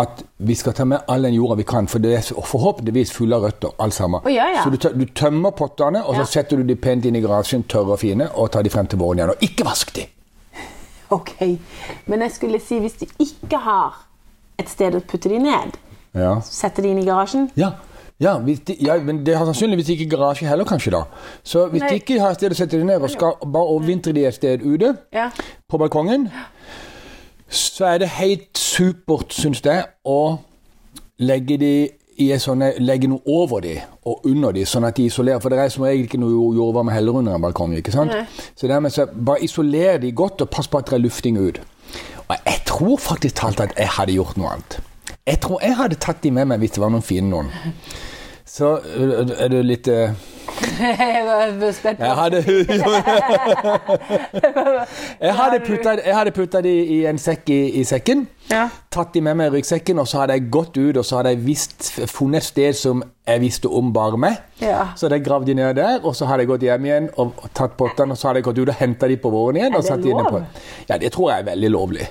at 0.00 0.22
vi 0.46 0.54
skal 0.54 0.72
ta 0.78 0.86
med 0.86 1.10
all 1.10 1.26
den 1.26 1.34
jorda 1.34 1.56
vi 1.58 1.66
kan, 1.66 1.88
for 1.90 2.00
det 2.00 2.14
er 2.14 2.22
forhåpentligvis 2.22 3.10
fulle 3.12 3.36
av 3.36 3.44
røtter, 3.48 3.74
alt 3.82 3.96
sammen. 3.96 4.22
Oh, 4.24 4.30
ja, 4.32 4.46
ja. 4.54 4.62
Så 4.62 4.70
du, 4.70 4.78
du 4.94 5.04
tømmer 5.12 5.50
pottene, 5.58 6.04
og 6.06 6.14
så 6.20 6.24
setter 6.38 6.62
du 6.62 6.64
de 6.68 6.78
pent 6.78 7.10
inn 7.10 7.18
i 7.18 7.22
garasjen, 7.24 7.66
tørre 7.68 7.98
og 7.98 8.00
fine, 8.00 8.30
og 8.38 8.52
tar 8.54 8.62
de 8.62 8.70
frem 8.70 8.86
til 8.86 9.02
våren 9.02 9.20
igjen. 9.20 9.34
Og 9.34 9.44
ikke 9.50 9.66
vask 9.66 9.92
de! 9.98 10.06
Ok, 11.16 11.32
Men 12.06 12.20
jeg 12.20 12.30
skulle 12.32 12.60
si 12.60 12.78
hvis 12.78 12.92
du 13.00 13.06
ikke 13.18 13.58
har 13.58 14.06
et 14.58 14.68
sted 14.68 14.94
å 14.94 15.00
putte 15.00 15.28
de 15.32 15.38
ned, 15.38 15.76
Ja. 16.14 16.40
sette 16.42 16.82
de 16.82 16.88
inn 16.90 16.98
i 17.02 17.06
garasjen. 17.06 17.50
ja. 17.56 17.70
Ja, 18.20 18.34
de, 18.44 18.76
ja, 18.84 18.98
men 19.00 19.22
det 19.24 19.32
har 19.38 19.46
sannsynligvis 19.48 19.88
ikke 19.94 20.10
garasje 20.12 20.44
heller, 20.46 20.64
kanskje, 20.68 20.90
da. 20.92 21.04
Så 21.42 21.62
hvis 21.72 21.80
Nei. 21.80 21.88
de 21.88 21.94
ikke 22.02 22.18
har 22.20 22.34
et 22.34 22.36
sted 22.36 22.52
å 22.52 22.54
sette 22.58 22.76
det 22.76 22.84
ned, 22.84 23.00
og 23.00 23.08
skal 23.08 23.32
bare 23.46 23.64
overvintre 23.72 24.12
de 24.12 24.26
et 24.28 24.34
sted 24.34 24.60
ute, 24.60 24.90
Ja. 25.12 25.30
på 25.70 25.78
balkongen, 25.80 26.26
så 27.48 27.86
er 27.94 27.98
det 28.02 28.08
helt 28.18 28.58
supert, 28.58 29.32
syns 29.32 29.62
jeg, 29.64 29.86
å 30.04 30.38
legge 31.18 31.56
de 31.58 31.72
i 32.20 32.28
en 32.34 32.42
sånne, 32.42 32.72
legge 32.82 33.08
noe 33.10 33.22
over 33.28 33.62
de 33.64 33.74
og 34.08 34.26
under 34.28 34.52
de, 34.56 34.66
sånn 34.68 34.86
at 34.88 34.98
de 34.98 35.08
isolerer. 35.08 35.40
For 35.42 35.52
det 35.52 35.60
er 35.62 35.72
som 35.72 35.86
regel 35.86 36.06
ikke 36.06 36.20
noe 36.20 36.52
jordvarme 36.56 36.94
heller 36.94 37.20
under 37.20 37.36
en 37.36 37.44
balkong. 37.44 37.74
ikke 37.78 37.94
sant? 37.94 38.12
Nei. 38.12 38.50
Så 38.56 38.68
dermed 38.70 38.94
så 38.94 39.06
bare 39.10 39.44
isoler 39.46 40.00
de 40.02 40.12
godt, 40.12 40.44
og 40.44 40.52
pass 40.52 40.68
på 40.68 40.80
at 40.80 40.90
det 40.90 40.98
er 40.98 41.04
lufting 41.04 41.40
ut. 41.40 41.60
Og 42.28 42.36
jeg 42.36 42.62
tror 42.68 42.96
faktisk 43.02 43.40
talt 43.40 43.60
at 43.64 43.74
jeg 43.78 43.88
hadde 43.96 44.14
gjort 44.14 44.36
noe 44.38 44.54
annet. 44.54 44.80
Jeg 45.26 45.40
tror 45.42 45.62
jeg 45.62 45.76
hadde 45.76 45.98
tatt 46.00 46.22
de 46.22 46.30
med 46.34 46.48
meg 46.50 46.62
hvis 46.62 46.76
det 46.76 46.82
var 46.82 46.92
noen 46.92 47.04
fine 47.04 47.30
noen. 47.30 47.50
Så 48.50 48.76
øh, 48.78 49.30
er 49.38 49.50
det 49.52 49.64
litt 49.66 49.88
øh, 49.88 50.14
Jeg 50.80 51.24
var 51.26 51.72
spent 51.72 51.98
på 51.98 52.04
Jeg 52.04 52.16
hadde 52.16 52.40
Jeg 55.20 55.34
hadde 55.34 55.60
putta, 55.66 55.90
jeg 56.06 56.16
hadde 56.16 56.30
putta 56.36 56.60
de 56.64 56.70
i 56.70 57.06
en 57.10 57.18
sekk 57.20 57.50
i, 57.52 57.58
i 57.80 57.84
sekken. 57.84 58.26
Ja. 58.50 58.68
Tatt 58.92 59.12
de 59.14 59.20
med 59.24 59.34
meg 59.38 59.46
i 59.50 59.52
ryggsekken, 59.58 59.98
og 60.02 60.08
så 60.10 60.18
hadde 60.22 60.34
jeg 60.38 60.48
gått 60.52 60.76
ut 60.78 60.96
og 60.96 61.04
så 61.06 61.16
hadde 61.20 61.32
jeg 61.34 61.44
visst, 61.46 61.90
funnet 62.10 62.42
et 62.42 62.48
sted 62.48 62.72
som 62.78 63.02
jeg 63.28 63.42
visste 63.44 63.68
om 63.68 63.92
bare 63.94 64.18
meg. 64.20 64.34
Ja. 64.62 64.86
Så 64.96 65.06
hadde 65.06 65.16
jeg 65.20 65.26
gravd 65.28 65.46
de 65.50 65.54
ned 65.60 65.76
der, 65.78 65.96
og 66.02 66.16
så 66.18 66.24
hadde 66.30 66.40
jeg 66.46 66.52
gått 66.54 66.66
hjem 66.66 66.84
igjen 66.88 67.06
og 67.20 67.28
tatt 67.54 67.76
pottene, 67.78 68.16
og 68.16 68.20
så 68.20 68.30
hadde 68.30 68.42
jeg 68.42 68.48
gått 68.50 68.62
ut 68.62 68.72
og 68.72 68.80
henta 68.80 69.10
de 69.10 69.16
på 69.20 69.32
våren 69.34 69.60
igjen. 69.60 69.74
Er 69.74 69.78
og 69.78 69.84
det 69.84 69.90
satt 69.92 70.04
de 70.04 70.10
inne 70.14 70.26
på. 70.26 70.40
lov? 70.40 70.66
Ja, 70.88 70.98
det 70.98 71.12
tror 71.14 71.26
jeg 71.32 71.44
er 71.44 71.50
veldig 71.52 71.70
lovlig. 71.76 72.06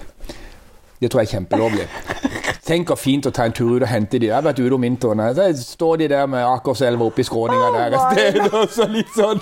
Det 1.01 1.10
tror 1.12 1.22
jeg 1.22 1.27
er 1.29 1.34
kjempelovlig. 1.38 1.86
Tenk 2.70 2.88
hvor 2.91 3.00
fint 3.00 3.25
å 3.25 3.32
ta 3.34 3.46
en 3.48 3.53
tur 3.56 3.72
ut 3.77 3.82
og 3.82 3.88
hente 3.89 4.20
de. 4.20 4.27
Jeg 4.27 4.36
har 4.36 4.44
vært 4.46 4.60
ute 4.60 4.75
om 4.75 4.84
vinteren. 4.84 5.22
Så 5.36 5.46
står 5.63 5.98
de 6.03 6.08
der 6.12 6.25
med 6.29 6.44
Akerselva 6.46 7.08
oppi 7.08 7.24
skråninga 7.25 7.70
Oh 7.70 7.77
der 7.77 7.96
et 7.96 8.01
sted, 8.12 8.53
og 8.53 8.70
så 8.75 8.86
litt 8.91 9.10
sånn 9.15 9.39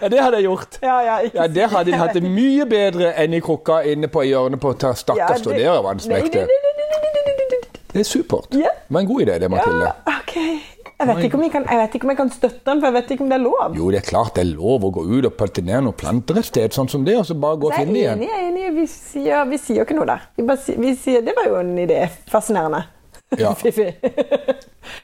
Ja, 0.00 0.08
det 0.08 0.20
hadde 0.24 0.36
jeg 0.40 0.44
gjort. 0.48 0.78
Ja, 0.82 0.96
ja, 1.04 1.18
Ja, 1.34 1.46
Det 1.46 1.68
hadde 1.70 1.90
de 1.92 1.98
hatt 2.00 2.14
det 2.16 2.22
mye 2.26 2.66
bedre 2.66 3.12
enn 3.22 3.34
i 3.36 3.40
krukka 3.44 3.82
inne 3.92 4.08
på 4.10 4.24
hjørnet 4.26 4.60
på 4.62 4.72
Stakkars 4.74 5.44
Ja, 5.44 5.52
det- 5.52 5.64
nei, 6.08 6.22
nei, 6.24 6.30
nei. 6.34 6.46
Det 7.94 8.00
er 8.00 8.08
supert. 8.08 8.50
Det 8.50 8.66
var 8.90 9.00
en 9.00 9.06
god 9.06 9.20
idé, 9.22 9.38
det, 9.38 9.50
Mathilde. 9.50 9.84
Ja, 9.86 10.18
ok. 10.18 10.34
Jeg 10.94 11.08
vet, 11.10 11.24
ikke 11.26 11.36
om 11.36 11.42
jeg, 11.42 11.50
kan, 11.52 11.64
jeg 11.68 11.78
vet 11.80 11.94
ikke 11.98 12.06
om 12.06 12.10
jeg 12.12 12.18
kan 12.20 12.30
støtte 12.30 12.60
den, 12.70 12.80
for 12.80 12.86
jeg 12.86 12.94
vet 12.94 13.10
ikke 13.14 13.24
om 13.24 13.30
det 13.32 13.36
er 13.36 13.42
lov. 13.42 13.74
Jo, 13.76 13.88
det 13.90 13.98
er 13.98 14.06
klart 14.06 14.36
det 14.38 14.44
er 14.44 14.50
lov 14.54 14.84
å 14.86 14.90
gå 14.94 15.02
ut 15.10 15.26
og 15.28 15.34
patinere 15.36 15.82
noen 15.82 15.96
planter 15.98 16.38
et 16.40 16.46
sted, 16.48 16.72
sånn 16.76 16.88
som 16.92 17.04
det, 17.04 17.16
og 17.18 17.26
så 17.28 17.34
bare 17.34 17.58
gå 17.60 17.68
og 17.70 17.74
finne 17.74 17.92
dem 17.92 18.00
igjen. 18.00 18.22
jeg 18.28 18.34
er 18.38 18.44
enig. 18.48 18.66
Vi 18.78 18.86
sier, 18.92 19.44
vi 19.50 19.58
sier 19.58 19.82
ikke 19.84 19.96
noe 19.98 20.06
der. 20.08 20.28
Vi 20.38 20.46
bare 20.46 20.76
vi 20.86 20.92
sier, 20.96 21.24
det 21.26 21.34
var 21.36 21.48
jo 21.50 21.56
en 21.60 21.72
idé. 21.82 22.04
Fascinerende. 22.30 22.84
Ja. 23.40 23.50
Fifi. 23.60 23.88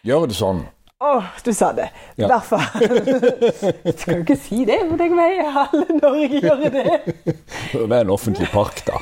Gjør 0.07 0.29
det 0.31 0.39
sånn. 0.39 0.63
Å, 1.01 1.11
du 1.43 1.51
sa 1.57 1.71
det. 1.73 1.87
I 2.21 2.23
Ja. 2.23 2.29
hvert 2.29 2.45
fall. 2.45 2.67
Du 3.91 3.97
skal 3.97 4.19
jo 4.19 4.23
ikke 4.23 4.37
si 4.39 4.65
det, 4.69 4.77
tenk 5.01 5.15
meg, 5.17 5.39
alle 5.49 5.87
Norge 5.97 6.41
gjør 6.45 6.67
det. 6.71 6.99
Det 7.73 7.87
er 7.89 8.03
en 8.05 8.13
offentlig 8.15 8.51
park, 8.53 8.83
da. 8.87 9.01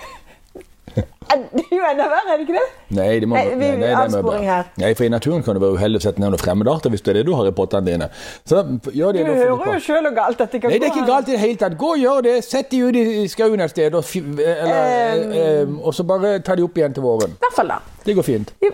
Det 1.59 1.64
jo 1.71 1.85
enda 1.88 2.07
verre, 2.11 2.33
er 2.35 2.38
det 2.40 2.47
ikke 2.47 2.57
det? 2.59 2.64
Nei, 2.99 3.09
det 3.23 3.28
må, 3.30 3.37
Nei, 3.38 3.45
nei, 3.54 3.71
nei, 3.76 3.87
det 3.87 3.92
avsporing 4.02 4.47
her. 4.49 4.68
Nei, 4.83 4.90
for 4.99 5.04
i 5.04 5.11
naturen 5.12 5.42
kan 5.47 5.59
det 5.59 5.62
være 5.64 5.78
uheldig 5.78 6.00
å 6.00 6.04
sette 6.07 6.23
ned 6.23 6.33
noen 6.35 6.42
fremmedarter 6.42 6.92
hvis 6.95 7.04
det 7.07 7.12
er 7.14 7.18
det 7.21 7.25
du 7.28 7.33
har 7.38 7.49
i 7.50 7.54
pottene 7.59 7.87
dine. 7.90 8.09
Så 8.49 8.62
gjør 8.92 9.16
det 9.18 9.25
Du 9.26 9.33
hører 9.33 9.73
jo 9.75 9.80
sjøl 9.87 10.02
hvor 10.09 10.16
galt 10.18 10.38
dette 10.42 10.61
kan 10.61 10.68
gå. 10.68 10.75
Nei, 10.75 10.80
det 10.83 10.90
er 10.90 10.95
ikke 10.97 11.07
galt 11.09 11.28
i 11.28 11.37
det 11.37 11.40
hele 11.45 11.61
tatt. 11.62 11.78
Gå 11.80 11.92
og 11.95 12.02
gjør 12.02 12.26
det. 12.28 12.37
Sett 12.49 12.71
de 12.75 12.83
ut 12.87 12.99
i 13.02 13.25
skauen 13.33 13.61
et 13.64 13.71
sted, 13.75 13.95
og, 13.95 14.04
eller, 14.49 15.25
eh, 15.45 15.75
og 15.83 15.95
så 15.97 16.04
bare 16.09 16.38
ta 16.45 16.57
de 16.59 16.64
opp 16.66 16.78
igjen 16.78 16.95
til 16.97 17.04
våren. 17.07 17.35
I 17.38 17.45
hvert 17.47 17.57
fall, 17.61 17.75
da. 17.75 17.80
Det 18.04 18.16
går 18.18 18.26
fint. 18.26 18.54
Jo. 18.64 18.73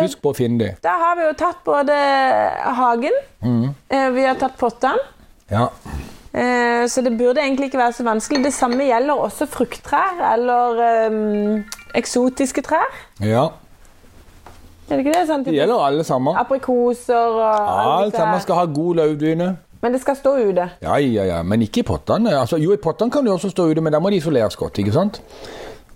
Husk 0.00 0.22
på 0.24 0.30
å 0.32 0.36
finne 0.36 0.58
de. 0.62 0.70
Da 0.84 0.94
har 1.00 1.16
vi 1.18 1.26
jo 1.26 1.32
tatt 1.36 1.60
både 1.66 1.96
hagen, 2.78 3.16
Mm. 3.42 3.74
eh, 3.90 4.08
vi 4.14 4.24
har 4.24 4.36
tatt 4.40 4.56
pottene. 4.60 5.00
Ja. 5.50 5.66
Eh, 6.34 6.86
Så 6.88 7.02
det 7.04 7.12
burde 7.18 7.40
egentlig 7.40 7.66
ikke 7.70 7.78
være 7.78 7.92
så 7.92 8.04
vanskelig. 8.04 8.44
Det 8.44 8.52
samme 8.52 8.84
gjelder 8.84 9.14
også 9.14 9.46
frukttrær 9.46 10.22
eller 10.34 11.08
um, 11.10 11.64
eksotiske 11.94 12.62
trær. 12.62 12.88
ja. 13.20 13.48
Er 14.90 14.96
det 14.96 15.06
ikke 15.06 15.12
det? 15.14 15.26
Sånn, 15.28 15.44
Det 15.46 15.54
gjelder 15.54 15.78
alle 15.86 16.04
sammen. 16.04 16.34
Aprikoser 16.36 17.16
og 17.16 18.02
alt 18.04 18.16
sammen 18.16 18.40
skal 18.40 18.54
ha 18.58 18.64
god 18.66 18.94
løvdyne. 18.98 19.46
Men 19.82 19.92
det 19.94 20.00
skal 20.02 20.16
stå 20.18 20.32
ute. 20.50 20.66
Ja, 20.82 20.96
ja, 21.00 21.24
ja, 21.24 21.38
men 21.42 21.62
ikke 21.62 21.80
i 21.80 21.82
pottene. 21.82 22.34
Altså, 22.36 22.58
jo, 22.60 22.72
i 22.72 22.76
pottene 22.76 23.10
kan 23.10 23.24
de 23.24 23.30
også 23.32 23.48
stå 23.50 23.70
ute, 23.70 23.80
men 23.80 23.92
da 23.92 23.98
må 24.00 24.10
de 24.10 24.16
isoleres 24.20 24.56
godt, 24.56 24.78
ikke 24.82 24.92
sant? 24.92 25.22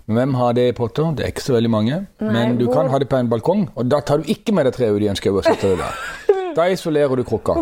Hvem 0.07 0.33
har 0.39 0.53
det 0.57 0.69
i 0.69 0.71
potter? 0.71 1.11
Det 1.15 1.23
er 1.25 1.27
ikke 1.29 1.43
så 1.45 1.53
veldig 1.53 1.69
mange. 1.69 2.07
men 2.19 2.57
du 2.57 2.65
hvor- 2.65 2.73
kan 2.73 2.89
ha 2.89 2.97
det 2.99 3.09
på 3.09 3.17
en 3.19 3.29
balkong, 3.29 3.69
og 3.75 3.85
da 3.91 3.99
tar 3.99 4.17
du 4.17 4.23
ikke 4.27 4.51
med 4.53 4.65
deg 4.65 4.73
treet 4.73 4.95
ut 4.95 5.01
i 5.01 5.07
en 5.07 5.15
skau 5.15 5.37
og 5.37 5.43
setter 5.43 5.69
det 5.69 5.77
der. 5.77 5.93
Da 6.55 6.65
isolerer 6.73 7.15
du 7.15 7.23
krukka. 7.23 7.53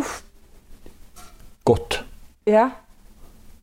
Godt. 1.66 2.04
Ja. 2.48 2.70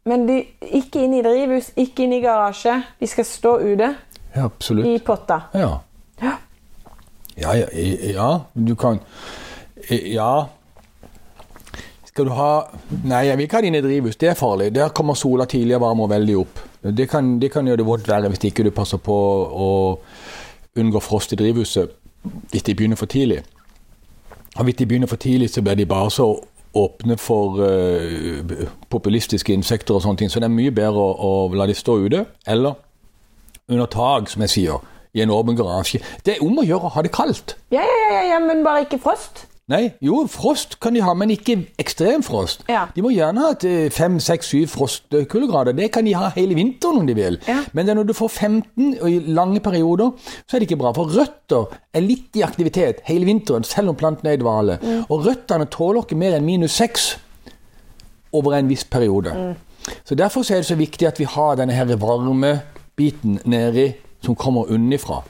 Men 0.04 0.26
de, 0.26 0.40
ikke 0.74 1.04
inn 1.04 1.14
i 1.14 1.22
drivhus, 1.22 1.70
ikke 1.78 2.02
inn 2.06 2.12
i 2.16 2.20
garasje. 2.24 2.74
De 3.00 3.06
skal 3.06 3.24
stå 3.28 3.52
ute 3.62 3.92
Ja, 4.34 4.44
absolutt. 4.48 4.86
i 4.86 4.98
potta. 4.98 5.40
Ja. 5.54 5.76
Ja. 6.22 6.32
Ja, 7.38 7.52
ja, 7.56 7.66
ja, 8.12 8.30
du 8.54 8.74
kan 8.74 8.98
Ja. 9.90 10.46
Skal 12.04 12.26
du 12.28 12.30
ha 12.36 12.66
Nei, 13.04 13.22
jeg 13.26 13.36
vil 13.38 13.44
ikke 13.46 13.56
ha 13.56 13.62
dine 13.64 13.80
drivhus. 13.82 14.16
Det 14.20 14.28
er 14.28 14.34
farlig. 14.36 14.74
Der 14.74 14.88
kommer 14.92 15.14
sola 15.14 15.44
tidlig 15.48 15.76
og 15.78 15.80
varmer 15.86 16.10
veldig 16.12 16.36
opp. 16.42 16.60
Det 16.82 17.08
kan, 17.08 17.38
det 17.40 17.52
kan 17.52 17.66
gjøre 17.66 17.76
det 17.80 17.86
vått 17.86 18.08
verre 18.08 18.28
hvis 18.28 18.44
ikke 18.50 18.64
du 18.66 18.70
passer 18.74 18.98
på 18.98 19.14
å 19.14 19.70
unngå 20.76 21.00
frost 21.00 21.32
i 21.32 21.36
drivhuset 21.36 21.90
hvis 22.52 22.62
de 22.62 22.74
begynner 22.74 22.96
for 23.00 23.06
tidlig. 23.10 23.40
Og 24.58 24.64
hvis 24.64 24.76
de 24.76 24.86
begynner 24.86 25.08
for 25.10 25.16
tidlig, 25.16 25.48
så 25.50 25.62
blir 25.62 25.74
de 25.80 25.86
bare 25.86 26.10
så 26.10 26.26
åpne 26.79 27.17
for 27.21 27.61
uh, 27.61 28.64
populistiske 28.91 29.52
insekter 29.52 29.97
og 29.97 30.05
sånne 30.05 30.23
ting. 30.23 30.33
Så 30.33 30.41
det 30.41 30.49
er 30.49 30.55
mye 30.55 30.73
bedre 30.75 31.02
å, 31.02 31.12
å 31.12 31.33
la 31.59 31.67
de 31.69 31.76
stå 31.76 31.99
ute, 32.07 32.25
eller 32.47 32.79
under 33.69 33.87
tak, 33.93 34.31
som 34.33 34.45
jeg 34.47 34.55
sier, 34.57 34.83
i 35.12 35.23
en 35.25 35.33
åpen 35.33 35.57
garasje. 35.57 36.00
Det 36.25 36.37
er 36.37 36.45
om 36.45 36.59
å 36.59 36.67
gjøre 36.67 36.88
å 36.88 36.95
ha 36.95 37.05
det 37.05 37.12
kaldt. 37.14 37.57
Ja, 37.75 37.85
ja, 37.85 38.05
ja, 38.17 38.23
ja, 38.33 38.38
men 38.43 38.64
bare 38.64 38.87
ikke 38.87 39.00
frost. 39.02 39.47
Nei, 39.71 39.92
jo, 40.02 40.25
frost 40.26 40.81
kan 40.83 40.97
de 40.97 41.04
ha, 41.07 41.12
men 41.14 41.31
ikke 41.31 41.54
ekstrem 41.78 42.25
frost. 42.26 42.64
Ja. 42.66 42.88
De 42.90 43.02
må 43.04 43.12
gjerne 43.14 43.45
ha 43.45 43.52
eh, 43.69 43.87
fem, 43.95 44.16
seks, 44.21 44.49
syv 44.50 44.73
frostkuldegrader. 44.73 45.76
Det 45.78 45.87
kan 45.95 46.02
de 46.04 46.16
ha 46.19 46.33
hele 46.35 46.57
vinteren 46.59 46.99
om 46.99 47.07
de 47.07 47.14
vil. 47.14 47.38
Ja. 47.47 47.61
Men 47.73 47.87
når 47.95 48.11
du 48.11 48.14
får 48.19 48.33
15 48.42 48.97
og 48.99 49.07
i 49.07 49.21
lange 49.31 49.62
perioder, 49.62 50.11
så 50.42 50.57
er 50.57 50.62
det 50.62 50.66
ikke 50.66 50.81
bra. 50.83 50.90
For 50.97 51.14
røtter 51.14 51.78
er 51.95 52.02
litt 52.02 52.35
i 52.40 52.42
aktivitet 52.42 53.04
hele 53.07 53.28
vinteren, 53.31 53.62
selv 53.62 53.95
om 53.95 53.99
planten 54.00 54.26
er 54.26 54.35
i 54.35 54.42
dvale. 54.42 54.81
Mm. 54.83 55.04
Og 55.07 55.28
røttene 55.28 55.71
tåler 55.71 56.02
ikke 56.02 56.19
mer 56.19 56.35
enn 56.37 56.49
minus 56.49 56.75
seks 56.83 57.12
over 58.35 58.59
en 58.59 58.71
viss 58.73 58.85
periode. 58.85 59.31
Mm. 59.31 59.92
Så 60.02 60.19
Derfor 60.19 60.42
er 60.50 60.62
det 60.62 60.73
så 60.73 60.78
viktig 60.78 61.07
at 61.07 61.23
vi 61.23 61.31
har 61.31 61.54
denne 61.62 61.78
her 61.78 61.95
varme 62.02 62.57
biten 62.99 63.38
nedi 63.47 63.92
som 64.23 64.35
kommer 64.38 64.71
unnifra. 64.71 65.21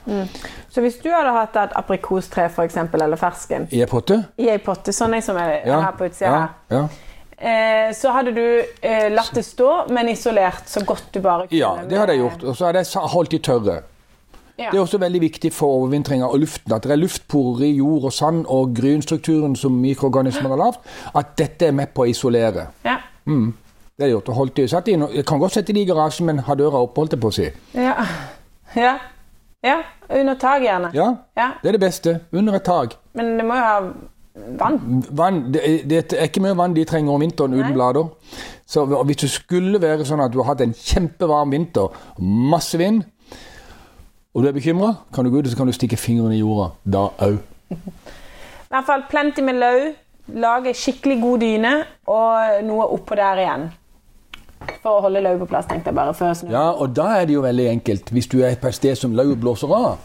Så 0.69 0.81
hvis 0.81 0.97
du 1.03 1.09
hadde 1.13 1.31
hatt 1.35 1.55
et 1.57 1.73
aprikostre 1.79 2.47
for 2.49 2.63
eksempel, 2.65 3.01
eller 3.01 3.17
fersken 3.17 3.67
I 3.71 3.81
en 3.85 3.89
potte? 3.89 4.19
i 4.37 4.49
ei 4.49 4.57
potte, 4.61 4.93
sånn 4.93 5.13
jeg 5.17 5.23
som 5.23 5.37
er 5.37 5.61
Ja. 5.65 5.79
her 5.81 5.91
på 5.97 6.05
utsida 6.09 6.31
ja, 6.33 6.47
ja. 6.71 6.83
eh, 7.37 7.93
så 7.93 8.11
hadde 8.13 8.33
du 8.35 8.43
eh, 8.81 9.09
latt 9.13 9.33
det 9.35 9.45
stå, 9.45 9.87
men 9.89 10.09
isolert 10.09 10.67
så 10.69 10.85
godt 10.85 11.09
du 11.13 11.19
bare 11.21 11.47
kunne. 11.47 11.59
Ja, 11.59 11.75
det 11.89 11.97
hadde 11.99 12.13
jeg 12.13 12.21
gjort. 12.23 12.43
Og 12.43 12.55
så 12.57 12.65
hadde 12.69 12.83
jeg 12.85 13.09
holdt 13.15 13.31
de 13.31 13.39
tørre. 13.39 13.81
Ja. 14.57 14.69
Det 14.69 14.77
er 14.77 14.81
også 14.83 14.99
veldig 15.01 15.19
viktig 15.21 15.49
for 15.53 15.79
overvintringa 15.79 16.27
og 16.29 16.37
luften 16.43 16.73
at 16.75 16.83
det 16.85 16.91
er 16.93 16.99
luftporer 17.01 17.63
i 17.65 17.71
jord 17.79 18.03
og 18.05 18.13
sand 18.13 18.43
og 18.53 18.75
grynstrukturen 18.77 19.55
som 19.57 19.71
mikroorganismene 19.81 20.49
har 20.53 20.61
lagd, 20.61 20.77
at 21.17 21.31
dette 21.41 21.71
er 21.71 21.73
med 21.73 21.89
på 21.95 22.05
å 22.05 22.09
isolere. 22.11 22.67
Ja. 22.85 22.99
Det 23.25 24.05
er 24.05 24.09
gjort. 24.11 24.29
og 24.29 24.35
holdt 24.35 24.55
de, 24.57 24.67
satt 24.67 24.85
de, 24.85 24.93
jeg 25.15 25.25
kan 25.25 25.39
godt 25.41 25.53
sette 25.57 25.73
de 25.73 25.81
i 25.81 25.85
garasjen, 25.89 26.25
men 26.25 26.39
ha 26.45 26.55
døra 26.57 26.79
oppe, 26.85 27.01
holdt 27.01 27.13
jeg 27.13 27.21
på 27.21 27.29
å 27.29 27.33
si. 27.33 27.49
Ja. 27.77 28.05
Ja. 28.75 28.95
ja. 29.63 29.77
Under 30.09 30.35
tak, 30.35 30.61
gjerne. 30.61 30.89
Ja, 30.93 31.15
Ja. 31.37 31.51
det 31.61 31.69
er 31.69 31.77
det 31.77 31.81
beste. 31.81 32.19
Under 32.33 32.53
et 32.55 32.63
tak. 32.63 32.97
Men 33.13 33.37
det 33.37 33.45
må 33.45 33.55
jo 33.55 33.61
ha 33.61 33.79
vann. 34.59 34.79
Vann, 35.11 35.39
det, 35.53 35.61
det 35.89 36.13
er 36.13 36.27
ikke 36.27 36.41
mye 36.43 36.57
vann 36.57 36.73
de 36.75 36.83
trenger 36.85 37.13
om 37.13 37.21
vinteren 37.21 37.51
Nei. 37.53 37.61
uten 37.63 37.73
blader. 37.77 38.09
Så 38.65 38.85
hvis 38.85 39.17
det 39.23 39.29
skulle 39.29 39.81
være 39.81 40.05
sånn 40.05 40.21
at 40.23 40.33
du 40.33 40.39
har 40.41 40.53
hatt 40.53 40.61
en 40.65 40.73
kjempevarm 40.73 41.51
vinter, 41.53 41.93
masse 42.19 42.77
vind, 42.81 43.03
og 44.33 44.41
du 44.43 44.49
er 44.49 44.55
bekymra, 44.55 44.95
kan 45.13 45.25
du 45.25 45.29
gå 45.31 45.39
ut 45.43 45.45
og 45.45 45.51
så 45.53 45.57
kan 45.59 45.69
du 45.69 45.75
stikke 45.75 45.97
fingrene 45.97 46.35
i 46.35 46.41
jorda. 46.41 46.71
Da 46.85 47.03
òg. 47.27 47.37
I 47.69 48.73
hvert 48.73 48.87
fall 48.89 49.03
plenty 49.09 49.43
med 49.45 49.59
løv. 49.61 49.91
Lage 50.39 50.71
skikkelig 50.73 51.17
god 51.21 51.41
dyne 51.43 51.71
og 52.07 52.63
noe 52.65 52.85
oppå 52.95 53.15
der 53.19 53.41
igjen. 53.43 53.65
For 54.83 54.97
å 54.97 55.01
holde 55.05 55.21
løv 55.23 55.39
på 55.43 55.47
plass, 55.53 55.65
tenkte 55.69 55.91
jeg 55.91 55.95
bare. 55.95 56.13
før 56.13 56.33
snø. 56.33 56.51
Ja, 56.51 56.65
og 56.71 56.95
da 56.95 57.05
er 57.21 57.25
det 57.29 57.33
jo 57.37 57.41
veldig 57.45 57.67
enkelt. 57.69 58.09
Hvis 58.11 58.27
du 58.27 58.41
er 58.43 58.55
på 58.55 58.67
et 58.67 58.75
sted 58.75 58.95
som 58.99 59.13
lauvet 59.15 59.39
blåser 59.39 59.71
av, 59.75 59.97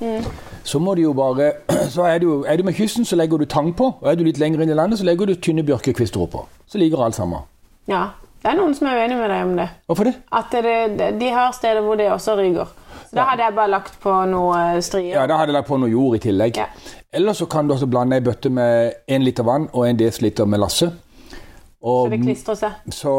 så 0.64 0.78
må 0.78 0.94
du 0.94 1.02
jo 1.02 1.12
bare 1.12 1.52
så 1.94 2.06
er, 2.06 2.18
du, 2.18 2.44
er 2.44 2.56
du 2.56 2.62
med 2.64 2.74
kysten, 2.78 3.04
så 3.04 3.16
legger 3.16 3.38
du 3.38 3.44
tang 3.44 3.72
på. 3.74 3.92
Og 4.00 4.10
er 4.10 4.14
du 4.18 4.24
litt 4.24 4.38
lenger 4.38 4.62
inn 4.62 4.70
i 4.70 4.78
landet, 4.78 4.98
så 4.98 5.04
legger 5.08 5.26
du 5.26 5.34
tynne 5.34 5.62
bjørkekvister 5.66 6.20
oppå. 6.24 6.44
Så 6.66 6.78
ligger 6.78 7.04
alt 7.04 7.14
sammen. 7.18 7.44
Ja. 7.88 8.06
Det 8.38 8.52
er 8.52 8.54
noen 8.60 8.74
som 8.78 8.86
er 8.86 9.00
uenig 9.02 9.16
med 9.18 9.30
deg 9.32 9.40
om 9.48 9.56
det. 9.58 9.64
Hvorfor 9.90 10.06
det? 10.06 10.12
At 10.30 10.52
det, 10.52 11.08
de 11.18 11.30
har 11.34 11.50
steder 11.56 11.82
hvor 11.82 11.96
det 11.98 12.06
også 12.12 12.36
ryker. 12.38 12.68
Så 13.08 13.16
da 13.16 13.24
hadde 13.32 13.42
jeg 13.42 13.54
bare 13.56 13.70
lagt 13.72 13.96
på 14.02 14.12
noe 14.30 14.60
strier. 14.84 15.16
Ja, 15.16 15.24
Da 15.26 15.40
hadde 15.40 15.50
jeg 15.50 15.56
lagt 15.56 15.66
på 15.72 15.78
noe 15.80 15.90
jord 15.90 16.14
i 16.14 16.20
tillegg. 16.22 16.60
Ja. 16.60 16.68
Eller 17.18 17.34
så 17.34 17.48
kan 17.50 17.66
du 17.66 17.74
også 17.74 17.88
blande 17.90 18.14
ei 18.14 18.22
bøtte 18.22 18.52
med 18.52 18.92
én 19.10 19.24
liter 19.26 19.42
vann 19.48 19.66
og 19.72 19.88
en 19.88 19.98
desiliter 19.98 20.46
melasse. 20.46 20.90
Så 20.92 21.96
Og 21.96 22.10
det 22.12 22.20
klistrer 22.22 22.54
seg. 22.60 22.78
så 22.94 23.12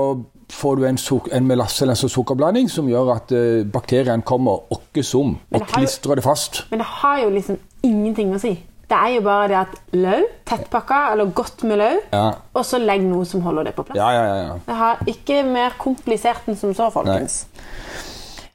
får 0.50 0.76
du 0.80 0.86
en, 0.90 0.98
en 1.38 1.48
melasse 1.48 1.84
eller 1.86 1.94
en 1.98 2.10
sukkerblanding 2.10 2.70
som 2.72 2.88
gjør 2.90 3.12
at 3.16 3.32
uh, 3.36 3.64
bakteriene 3.70 4.24
kommer 4.26 4.64
åkke 4.74 5.04
som 5.06 5.36
og 5.38 5.60
det 5.60 5.62
har 5.62 5.68
jo- 5.68 5.76
klistrer 5.86 6.16
det 6.20 6.24
fast. 6.26 6.64
Men 6.72 6.80
det 6.84 6.88
har 7.02 7.20
jo 7.24 7.30
liksom 7.36 7.60
ingenting 7.84 8.34
å 8.36 8.40
si. 8.42 8.56
Det 8.90 8.98
er 8.98 9.12
jo 9.20 9.22
bare 9.22 9.48
det 9.52 9.58
at 9.60 9.76
løv, 9.94 10.24
tettpakka 10.50 11.12
eller 11.12 11.30
godt 11.38 11.62
med 11.70 11.78
løv, 11.78 12.00
Ja, 12.12 12.32
og 12.58 12.66
så 12.66 12.80
legg 12.82 13.04
noe 13.06 13.26
som 13.30 13.44
holder 13.46 13.70
det 13.70 13.76
på 13.78 13.84
plass. 13.86 14.00
ja, 14.02 14.08
ja. 14.16 14.24
ja, 14.26 14.40
ja. 14.48 14.56
Det 14.66 14.78
har 14.80 15.04
ikke 15.14 15.44
mer 15.46 15.76
komplisert 15.78 16.48
enn 16.50 16.58
som 16.58 16.74
så, 16.74 16.90
folkens. 16.90 17.44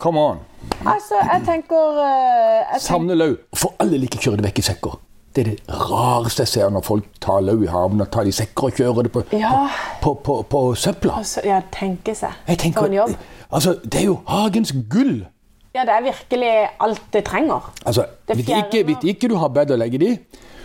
Come 0.03 0.19
on. 0.19 0.41
Altså, 0.85 1.15
jeg 1.23 1.45
tenker, 1.47 2.01
eh, 2.03 2.59
jeg 2.59 2.81
tenker 2.81 2.87
Savner 2.89 3.15
løv. 3.21 3.37
For 3.55 3.77
alle 3.79 4.01
liker 4.03 4.19
å 4.19 4.25
kjøre 4.27 4.41
det 4.43 4.49
vekk 4.51 4.59
i 4.59 4.67
sekker. 4.73 4.97
Det 5.35 5.43
er 5.43 5.51
det 5.51 5.75
rareste 5.91 6.45
jeg 6.45 6.49
ser 6.49 6.69
når 6.71 6.85
folk 6.87 7.05
tar 7.21 7.41
løv 7.43 7.65
i 7.65 7.67
haven 7.67 8.01
og 8.05 8.11
tar 8.15 8.25
de 8.25 8.33
sekker 8.33 8.69
og 8.69 8.77
kjører 8.79 9.03
det 9.09 9.13
på, 9.13 9.23
Ja. 9.35 9.69
på, 10.03 10.15
på, 10.15 10.43
på 10.49 10.61
søpla. 10.79 11.17
altså, 11.19 11.41
Ja, 11.45 11.61
tenke 11.75 12.15
seg. 12.15 12.31
For 12.75 12.87
en 12.87 12.93
jobb. 12.95 13.17
altså, 13.51 13.75
Det 13.85 14.01
er 14.01 14.05
jo 14.05 14.21
hagens 14.29 14.73
gull. 14.91 15.27
Ja, 15.75 15.83
det 15.83 15.91
er 15.91 16.03
virkelig 16.07 16.53
alt 16.81 17.03
det 17.13 17.25
trenger. 17.25 17.73
Altså, 17.85 18.05
Det 18.29 18.37
Hvis 18.37 18.49
ikke, 18.49 18.85
hvis 18.85 19.05
ikke 19.05 19.29
du 19.29 19.37
har 19.37 19.49
bed 19.49 19.71
å 19.75 19.77
legge 19.77 19.99
det 19.99 20.09
i, 20.09 20.19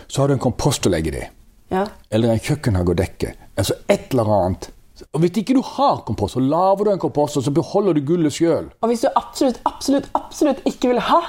så 0.08 0.22
har 0.22 0.28
du 0.28 0.32
en 0.34 0.38
kompost 0.38 0.86
å 0.86 0.90
legge 0.90 1.10
det 1.10 1.22
i. 1.24 1.28
Ja. 1.74 1.84
Eller 2.10 2.30
en 2.32 2.38
kjøkkenhage 2.38 2.90
å 2.94 2.94
dekke. 2.94 3.34
Altså 3.58 3.74
et 3.88 4.10
eller 4.10 4.30
annet. 4.30 4.70
Og 5.14 5.20
Hvis 5.20 5.36
ikke 5.42 5.54
du 5.54 5.62
har 5.62 6.02
kompost, 6.06 6.34
så 6.34 6.40
lager 6.40 6.84
du 6.84 6.90
en 6.92 6.98
kompost, 6.98 7.36
og 7.36 7.42
så 7.42 7.50
beholder 7.50 7.92
du 7.94 8.00
gullet 8.06 8.32
sjøl. 8.32 8.70
Og 8.82 8.88
hvis 8.88 9.00
du 9.00 9.08
absolutt, 9.16 9.58
absolutt, 9.66 10.08
absolutt 10.14 10.58
ikke 10.66 10.88
vil 10.92 11.00
ha 11.00 11.20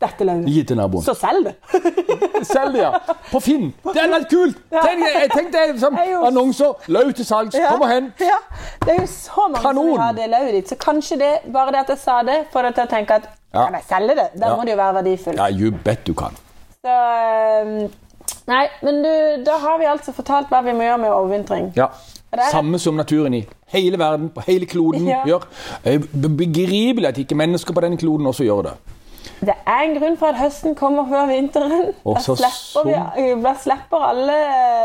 dette 0.00 0.24
løvet, 0.24 0.46
Gi 0.48 0.62
til 0.64 0.76
naboen. 0.80 1.04
så 1.04 1.14
selg 1.14 1.44
det. 1.44 1.54
Selg 2.50 2.72
det, 2.72 2.80
ja. 2.80 2.90
På 3.30 3.40
Finn. 3.44 3.66
Det 3.84 4.00
er 4.00 4.06
litt 4.14 4.28
kult! 4.30 4.56
Tenk, 4.72 5.02
jeg 5.04 5.30
tenkte 5.34 5.64
liksom, 5.72 5.96
er 6.00 6.22
annonser. 6.26 6.72
Løv 6.88 7.10
til 7.18 7.26
salgs. 7.28 7.56
Kom 7.68 7.82
og 7.84 7.90
hent. 7.90 8.22
Ja, 8.24 8.38
det 8.86 8.94
er 8.94 9.00
jo 9.02 9.08
så 9.12 9.44
mange 9.44 9.60
som 9.60 9.66
Kanon. 9.74 9.90
vil 9.90 10.00
ha 10.00 10.12
det 10.16 10.28
lauvet 10.32 10.54
ditt. 10.56 10.68
Så 10.72 10.78
kanskje 10.80 11.18
det, 11.20 11.32
bare 11.52 11.74
det 11.74 11.82
at 11.84 11.92
jeg 11.92 11.98
sa 12.00 12.22
det, 12.24 12.38
får 12.52 12.62
deg 12.70 12.74
til 12.78 12.84
å 12.86 12.90
tenke 12.94 13.18
at 13.20 13.28
Ja. 13.52 13.64
kan 13.66 13.74
jeg 13.76 13.84
selge 13.90 14.14
det? 14.16 14.28
Da 14.40 14.46
Ja. 14.48 14.56
må 14.56 14.64
det 14.64 14.70
jo 14.72 14.76
være 14.80 14.94
verdifullt. 15.02 15.36
Ja, 15.36 15.48
you 15.50 15.70
bet 15.84 16.04
du 16.06 16.14
kan. 16.14 16.36
Så, 16.80 16.88
ehm, 16.88 17.90
nei, 18.48 18.66
men 18.82 19.02
du, 19.04 19.44
da 19.44 19.58
har 19.58 19.78
vi 19.78 19.84
altså 19.90 20.12
fortalt 20.16 20.48
hva 20.48 20.62
vi 20.64 20.72
må 20.72 20.86
gjøre 20.86 20.98
med 21.04 21.10
overvintring. 21.10 21.72
Ja. 21.76 21.88
Samme 22.52 22.78
som 22.78 22.94
naturen 22.96 23.34
i 23.34 23.44
hele 23.74 23.98
verden, 23.98 24.28
på 24.30 24.40
hele 24.46 24.66
kloden, 24.66 25.04
Ja. 25.12 25.24
gjør. 25.26 25.44
Er 25.84 25.98
begripelig 26.14 27.08
at 27.08 27.18
ikke 27.18 27.34
mennesker 27.36 27.74
på 27.74 27.80
denne 27.84 27.98
kloden 27.98 28.26
også 28.26 28.44
gjør 28.46 28.62
det. 28.70 28.72
Det 29.40 29.54
er 29.64 29.82
en 29.86 29.94
grunn 29.96 30.16
for 30.20 30.34
at 30.34 30.40
høsten 30.40 30.74
kommer 30.76 31.06
før 31.08 31.26
vinteren. 31.30 31.94
Da 32.04 32.20
slipper, 32.20 32.88
vi, 32.88 33.28
da 33.40 33.52
slipper 33.56 34.02
alle 34.10 34.36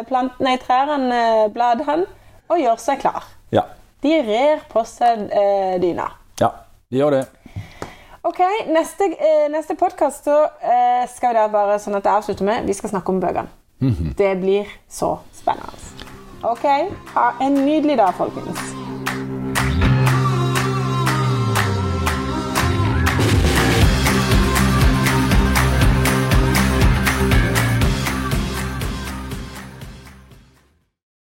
plantene 0.07 0.53
i 0.55 0.59
trærne 0.61 1.21
bladene 1.55 2.05
og 2.47 2.61
gjør 2.61 2.79
seg 2.79 3.01
klar. 3.03 3.25
Ja. 3.51 3.65
De 4.05 4.13
rer 4.23 4.63
på 4.71 4.83
seg 4.87 5.25
eh, 5.33 5.75
dyna. 5.83 6.07
ja, 6.39 6.51
de 6.91 7.01
gjør 7.01 7.17
det. 7.17 7.23
Ok, 8.25 8.39
Neste, 8.73 9.11
eh, 9.21 9.45
neste 9.53 9.75
podkast 9.77 10.27
eh, 10.31 11.03
skal 11.11 11.35
vi 11.35 11.37
da 11.37 11.45
bare 11.53 11.75
sånn 11.81 11.99
at 11.99 12.07
jeg 12.07 12.21
avslutter 12.23 12.47
med 12.47 12.65
Vi 12.65 12.73
skal 12.73 12.89
snakke 12.95 13.11
om 13.13 13.19
bøkene. 13.21 13.51
Mhm. 13.83 14.13
Det 14.17 14.31
blir 14.41 14.71
så 14.89 15.17
spennende. 15.35 16.07
Ok, 16.45 16.65
ha 17.13 17.27
en 17.41 17.59
nydelig 17.65 17.97
dag, 17.99 18.13
folkens. 18.17 18.61